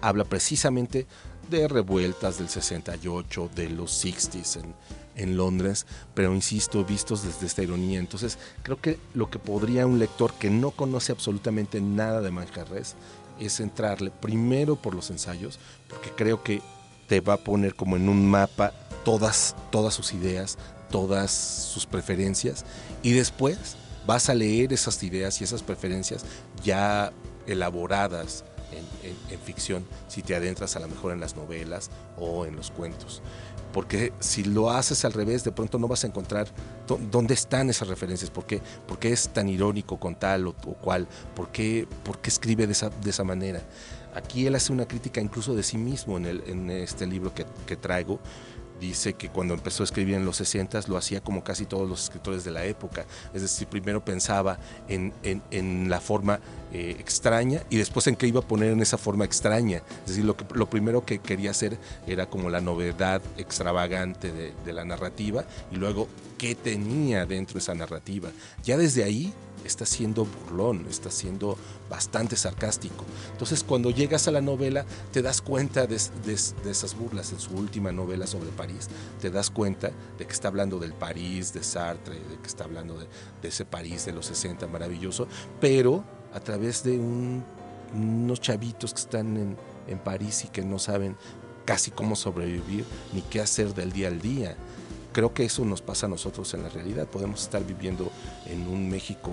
habla 0.00 0.24
precisamente 0.24 1.06
de 1.50 1.68
revueltas 1.68 2.38
del 2.38 2.48
68, 2.48 3.50
de 3.54 3.68
los 3.68 4.04
60s 4.04 4.62
en, 4.62 4.74
en 5.18 5.36
Londres, 5.36 5.86
pero 6.14 6.34
insisto, 6.34 6.84
vistos 6.84 7.22
desde 7.22 7.46
esta 7.46 7.62
ironía. 7.62 7.98
Entonces, 7.98 8.38
creo 8.62 8.80
que 8.80 8.98
lo 9.14 9.28
que 9.30 9.38
podría 9.38 9.86
un 9.86 9.98
lector 9.98 10.32
que 10.34 10.48
no 10.48 10.70
conoce 10.70 11.12
absolutamente 11.12 11.80
nada 11.80 12.22
de 12.22 12.30
Manjarres 12.30 12.94
es 13.38 13.60
entrarle 13.60 14.10
primero 14.10 14.76
por 14.76 14.94
los 14.94 15.10
ensayos, 15.10 15.58
porque 15.88 16.10
creo 16.10 16.42
que 16.42 16.62
te 17.06 17.20
va 17.20 17.34
a 17.34 17.38
poner 17.38 17.74
como 17.74 17.96
en 17.96 18.08
un 18.08 18.28
mapa 18.28 18.72
todas, 19.04 19.54
todas 19.70 19.94
sus 19.94 20.12
ideas, 20.12 20.58
todas 20.90 21.30
sus 21.30 21.86
preferencias, 21.86 22.64
y 23.02 23.12
después 23.12 23.76
vas 24.06 24.28
a 24.30 24.34
leer 24.34 24.72
esas 24.72 25.02
ideas 25.02 25.40
y 25.40 25.44
esas 25.44 25.62
preferencias 25.62 26.24
ya 26.64 27.12
elaboradas 27.46 28.44
en, 29.30 29.38
ficción 29.40 29.86
si 30.08 30.22
te 30.22 30.34
adentras 30.34 30.76
a 30.76 30.80
lo 30.80 30.88
mejor 30.88 31.12
en 31.12 31.20
las 31.20 31.36
novelas 31.36 31.90
o 32.18 32.44
en 32.44 32.56
los 32.56 32.70
cuentos. 32.70 33.22
Porque 33.72 34.12
si 34.18 34.44
lo 34.44 34.70
haces 34.70 35.04
al 35.04 35.12
revés, 35.12 35.44
de 35.44 35.52
pronto 35.52 35.78
no 35.78 35.88
vas 35.88 36.04
a 36.04 36.06
encontrar 36.06 36.48
dónde 37.10 37.34
están 37.34 37.68
esas 37.68 37.88
referencias, 37.88 38.30
por 38.30 38.46
qué, 38.46 38.62
por 38.86 38.98
qué 38.98 39.12
es 39.12 39.28
tan 39.28 39.48
irónico 39.48 39.98
con 39.98 40.14
tal 40.14 40.46
o, 40.46 40.54
cual, 40.54 41.06
por 41.34 41.50
qué, 41.50 41.86
por 42.04 42.18
qué 42.18 42.30
escribe 42.30 42.66
de 42.66 42.72
esa, 42.72 42.90
de 42.90 43.10
esa, 43.10 43.24
manera. 43.24 43.62
Aquí 44.14 44.46
él 44.46 44.54
hace 44.54 44.72
una 44.72 44.88
crítica 44.88 45.20
incluso 45.20 45.54
de 45.54 45.62
sí 45.62 45.76
mismo 45.76 46.16
en, 46.16 46.26
el, 46.26 46.42
en 46.46 46.70
este 46.70 47.06
libro 47.06 47.34
que, 47.34 47.44
que 47.66 47.76
traigo, 47.76 48.20
dice 48.80 49.14
que 49.14 49.28
cuando 49.28 49.54
empezó 49.54 49.82
a 49.82 49.84
escribir 49.84 50.14
en 50.14 50.24
los 50.24 50.36
60 50.36 50.80
lo 50.88 50.96
hacía 50.96 51.20
como 51.20 51.42
casi 51.42 51.66
todos 51.66 51.88
los 51.88 52.04
escritores 52.04 52.44
de 52.44 52.50
la 52.50 52.64
época, 52.64 53.04
es 53.34 53.42
decir, 53.42 53.68
primero 53.68 54.04
pensaba 54.04 54.58
en, 54.88 55.12
en, 55.22 55.88
la 55.88 56.00
forma 56.00 56.40
eh, 56.72 56.96
extraña 56.98 57.62
y 57.70 57.76
después 57.76 58.06
en 58.06 58.16
qué 58.16 58.26
iba 58.26 58.40
a 58.40 58.46
poner 58.46 58.72
en 58.72 58.80
esa 58.80 58.98
forma 58.98 59.24
extraña, 59.24 59.82
es 60.02 60.08
decir, 60.08 60.24
lo, 60.24 60.36
que, 60.36 60.44
lo 60.54 60.68
primero 60.68 61.04
que 61.04 61.18
quería 61.18 61.50
hacer 61.50 61.78
era 62.06 62.26
como 62.26 62.50
la 62.50 62.60
novedad 62.60 63.22
extravagante 63.36 64.32
de, 64.32 64.52
de 64.64 64.72
la 64.72 64.84
narrativa 64.84 65.44
y 65.72 65.76
luego 65.76 66.08
qué 66.36 66.54
tenía 66.54 67.26
dentro 67.26 67.54
de 67.54 67.60
esa 67.60 67.74
narrativa. 67.74 68.30
Ya 68.62 68.76
desde 68.76 69.04
ahí 69.04 69.32
está 69.68 69.86
siendo 69.86 70.24
burlón, 70.24 70.86
está 70.88 71.10
siendo 71.10 71.56
bastante 71.88 72.36
sarcástico. 72.36 73.04
Entonces 73.32 73.62
cuando 73.62 73.90
llegas 73.90 74.28
a 74.28 74.30
la 74.30 74.40
novela 74.40 74.84
te 75.12 75.22
das 75.22 75.40
cuenta 75.40 75.86
de, 75.86 75.96
esas 75.96 76.96
burlas 76.96 77.32
en 77.32 77.40
su 77.40 77.54
última 77.54 77.92
novela 77.92 78.26
sobre 78.26 78.50
París, 78.50 78.88
te 79.20 79.30
das 79.30 79.50
cuenta 79.50 79.90
de 80.18 80.26
que 80.26 80.32
está 80.32 80.48
hablando 80.48 80.78
del 80.78 80.92
París 80.92 81.52
de 81.52 81.62
Sartre, 81.62 82.14
de 82.14 82.38
que 82.40 82.46
está 82.46 82.64
hablando 82.64 82.98
de, 82.98 83.06
ese 83.48 83.64
París 83.64 84.04
de 84.04 84.12
los 84.12 84.26
60 84.26 84.66
maravilloso, 84.66 85.26
pero 85.60 86.04
a 86.34 86.40
través 86.40 86.82
de 86.82 86.98
unos 86.98 88.40
chavitos 88.40 88.92
que 88.92 89.00
están 89.00 89.36
en, 89.36 89.56
en 89.86 89.98
París 89.98 90.44
y 90.44 90.48
que 90.48 90.62
no 90.62 90.78
saben 90.78 91.16
casi 91.64 91.90
cómo 91.90 92.16
sobrevivir 92.16 92.84
ni 93.12 93.20
qué 93.22 93.40
hacer 93.40 93.74
del 93.74 93.92
día 93.92 94.08
al 94.08 94.20
día 94.20 94.56
creo 95.18 95.34
que 95.34 95.44
eso 95.44 95.64
nos 95.64 95.82
pasa 95.82 96.06
a 96.06 96.08
nosotros 96.08 96.54
en 96.54 96.62
la 96.62 96.68
realidad. 96.68 97.08
Podemos 97.08 97.42
estar 97.42 97.64
viviendo 97.64 98.08
en 98.46 98.68
un 98.68 98.88
México 98.88 99.32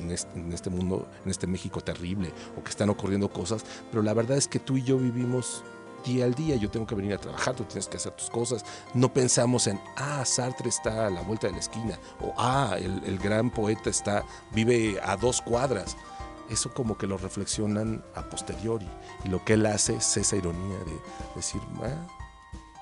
en 0.00 0.10
este, 0.54 0.70
mundo, 0.70 1.06
en 1.22 1.30
este 1.30 1.46
México 1.46 1.82
terrible, 1.82 2.32
o 2.58 2.64
que 2.64 2.70
están 2.70 2.88
ocurriendo 2.88 3.28
cosas, 3.30 3.62
pero 3.90 4.02
la 4.02 4.14
verdad 4.14 4.38
es 4.38 4.48
que 4.48 4.58
tú 4.58 4.78
y 4.78 4.82
yo 4.82 4.96
vivimos 4.96 5.62
día 6.02 6.24
al 6.24 6.34
día, 6.34 6.56
yo 6.56 6.70
tengo 6.70 6.86
que 6.86 6.94
venir 6.94 7.12
a 7.12 7.18
trabajar, 7.18 7.54
tú 7.54 7.64
tienes 7.64 7.88
que 7.88 7.98
hacer 7.98 8.12
tus 8.12 8.30
cosas, 8.30 8.64
no 8.94 9.12
pensamos 9.12 9.66
en, 9.66 9.78
ah, 9.96 10.24
Sartre 10.24 10.70
está 10.70 11.08
a 11.08 11.10
la 11.10 11.20
vuelta 11.20 11.48
de 11.48 11.52
la 11.52 11.58
esquina, 11.58 11.98
o 12.18 12.32
ah, 12.38 12.78
el, 12.78 13.18
gran 13.18 13.50
poeta 13.50 13.90
está, 13.90 14.24
vive 14.54 14.98
a 15.04 15.14
dos 15.14 15.42
cuadras. 15.42 15.94
Eso 16.48 16.72
como 16.72 16.96
que 16.96 17.06
lo 17.06 17.18
reflexionan 17.18 18.02
a 18.14 18.22
posteriori, 18.22 18.88
y 19.26 19.28
lo 19.28 19.44
que 19.44 19.52
él 19.52 19.66
hace 19.66 19.96
es 19.96 20.16
esa 20.16 20.36
ironía 20.36 20.78
de 20.78 20.98
decir, 21.36 21.60
ah, 21.82 22.19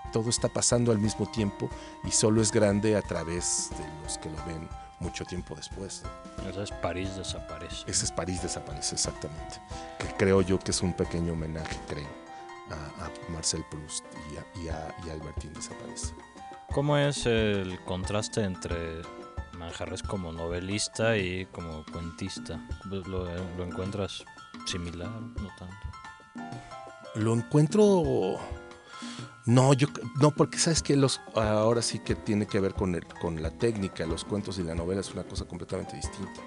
todo 0.09 0.31
está 0.31 0.49
pasando 0.49 0.93
al 0.93 0.99
mismo 0.99 1.27
tiempo 1.27 1.69
y 2.05 2.11
solo 2.11 2.41
es 2.41 2.53
grande 2.53 2.97
a 2.97 3.03
través 3.03 3.71
de 3.71 4.03
los 4.03 4.19
que 4.19 4.29
lo 4.29 4.37
ven 4.47 4.69
mucho 5.01 5.25
tiempo 5.25 5.55
después. 5.55 6.03
Ese 6.49 6.63
es 6.63 6.71
París 6.71 7.17
desaparece. 7.17 7.91
Ese 7.91 8.05
es 8.05 8.13
París 8.13 8.43
desaparece, 8.43 8.95
exactamente. 8.95 9.61
Que 9.99 10.07
creo 10.17 10.43
yo 10.43 10.59
que 10.59 10.71
es 10.71 10.83
un 10.83 10.93
pequeño 10.93 11.33
homenaje, 11.33 11.77
creo, 11.89 12.09
a, 12.71 13.33
Marcel 13.33 13.65
Proust 13.71 14.05
y 14.33 14.69
a, 14.69 14.95
y, 15.07 15.11
Albertín 15.11 15.53
desaparece. 15.53 16.15
¿Cómo 16.73 16.97
es 16.99 17.27
el 17.27 17.79
contraste 17.85 18.43
entre 18.43 19.03
Manjarres 19.57 20.03
como 20.03 20.33
novelista 20.33 21.17
y 21.17 21.47
como 21.47 21.85
cuentista? 21.91 22.61
¿Lo, 22.85 23.25
lo 23.25 23.65
encuentras 23.65 24.25
similar? 24.67 25.09
No 25.09 25.49
tanto. 25.59 25.89
Lo 27.15 27.33
encuentro 27.35 28.39
no, 29.49 29.73
yo 29.73 29.89
no, 30.21 30.31
porque 30.31 30.59
sabes 30.59 30.83
que 30.83 30.95
los 30.95 31.23
ahora 31.35 31.81
sí 31.81 32.01
que 32.01 32.15
tiene 32.15 32.47
que 32.47 32.61
ver 32.61 32.75
con 32.75 32.95
el, 32.95 33.07
con 33.07 33.41
la 33.43 33.51
técnica, 33.51 34.05
los 34.05 34.23
cuentos 34.23 34.59
y 34.59 34.63
la 34.63 34.75
novela 34.75 35.01
es 35.01 35.11
una 35.15 35.25
cosa 35.25 35.47
completamente 35.47 35.97
distinta. 35.97 36.43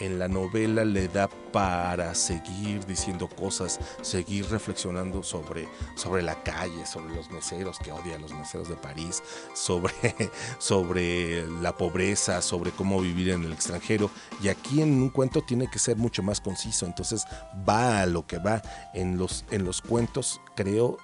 En 0.00 0.18
la 0.18 0.26
novela 0.26 0.84
le 0.84 1.06
da 1.06 1.28
para 1.52 2.12
seguir 2.16 2.84
diciendo 2.84 3.28
cosas, 3.28 3.78
seguir 4.00 4.50
reflexionando 4.50 5.22
sobre, 5.22 5.68
sobre 5.94 6.22
la 6.22 6.42
calle, 6.42 6.84
sobre 6.84 7.14
los 7.14 7.30
meseros 7.30 7.78
que 7.78 7.92
odian 7.92 8.20
los 8.20 8.32
meseros 8.32 8.68
de 8.68 8.74
París, 8.74 9.22
sobre, 9.54 9.94
sobre 10.58 11.46
la 11.60 11.76
pobreza, 11.76 12.42
sobre 12.42 12.72
cómo 12.72 13.00
vivir 13.00 13.30
en 13.30 13.44
el 13.44 13.52
extranjero. 13.52 14.10
Y 14.42 14.48
aquí 14.48 14.82
en 14.82 15.00
un 15.00 15.10
cuento 15.10 15.42
tiene 15.42 15.70
que 15.70 15.78
ser 15.78 15.96
mucho 15.96 16.24
más 16.24 16.40
conciso, 16.40 16.86
entonces 16.86 17.24
va 17.68 18.00
a 18.00 18.06
lo 18.06 18.26
que 18.26 18.38
va. 18.38 18.60
En 18.94 19.16
los, 19.16 19.44
en 19.52 19.64
los 19.64 19.80
cuentos 19.80 20.40
creo 20.56 20.98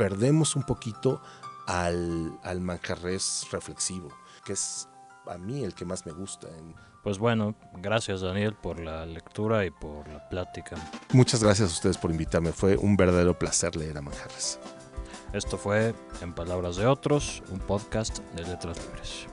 perdemos 0.00 0.56
un 0.56 0.62
poquito 0.62 1.20
al, 1.66 2.32
al 2.42 2.62
manjarres 2.62 3.46
reflexivo, 3.52 4.08
que 4.46 4.54
es 4.54 4.88
a 5.26 5.36
mí 5.36 5.62
el 5.62 5.74
que 5.74 5.84
más 5.84 6.06
me 6.06 6.12
gusta. 6.12 6.48
Pues 7.02 7.18
bueno, 7.18 7.54
gracias 7.74 8.22
Daniel 8.22 8.54
por 8.54 8.80
la 8.80 9.04
lectura 9.04 9.66
y 9.66 9.70
por 9.70 10.08
la 10.08 10.26
plática. 10.30 10.76
Muchas 11.12 11.44
gracias 11.44 11.68
a 11.68 11.72
ustedes 11.74 11.98
por 11.98 12.10
invitarme, 12.10 12.52
fue 12.52 12.78
un 12.78 12.96
verdadero 12.96 13.38
placer 13.38 13.76
leer 13.76 13.98
a 13.98 14.00
Manjarres. 14.00 14.58
Esto 15.34 15.58
fue 15.58 15.94
En 16.22 16.32
Palabras 16.32 16.76
de 16.76 16.86
Otros, 16.86 17.42
un 17.50 17.58
podcast 17.58 18.20
de 18.34 18.42
Letras 18.44 18.78
Libres. 18.78 19.29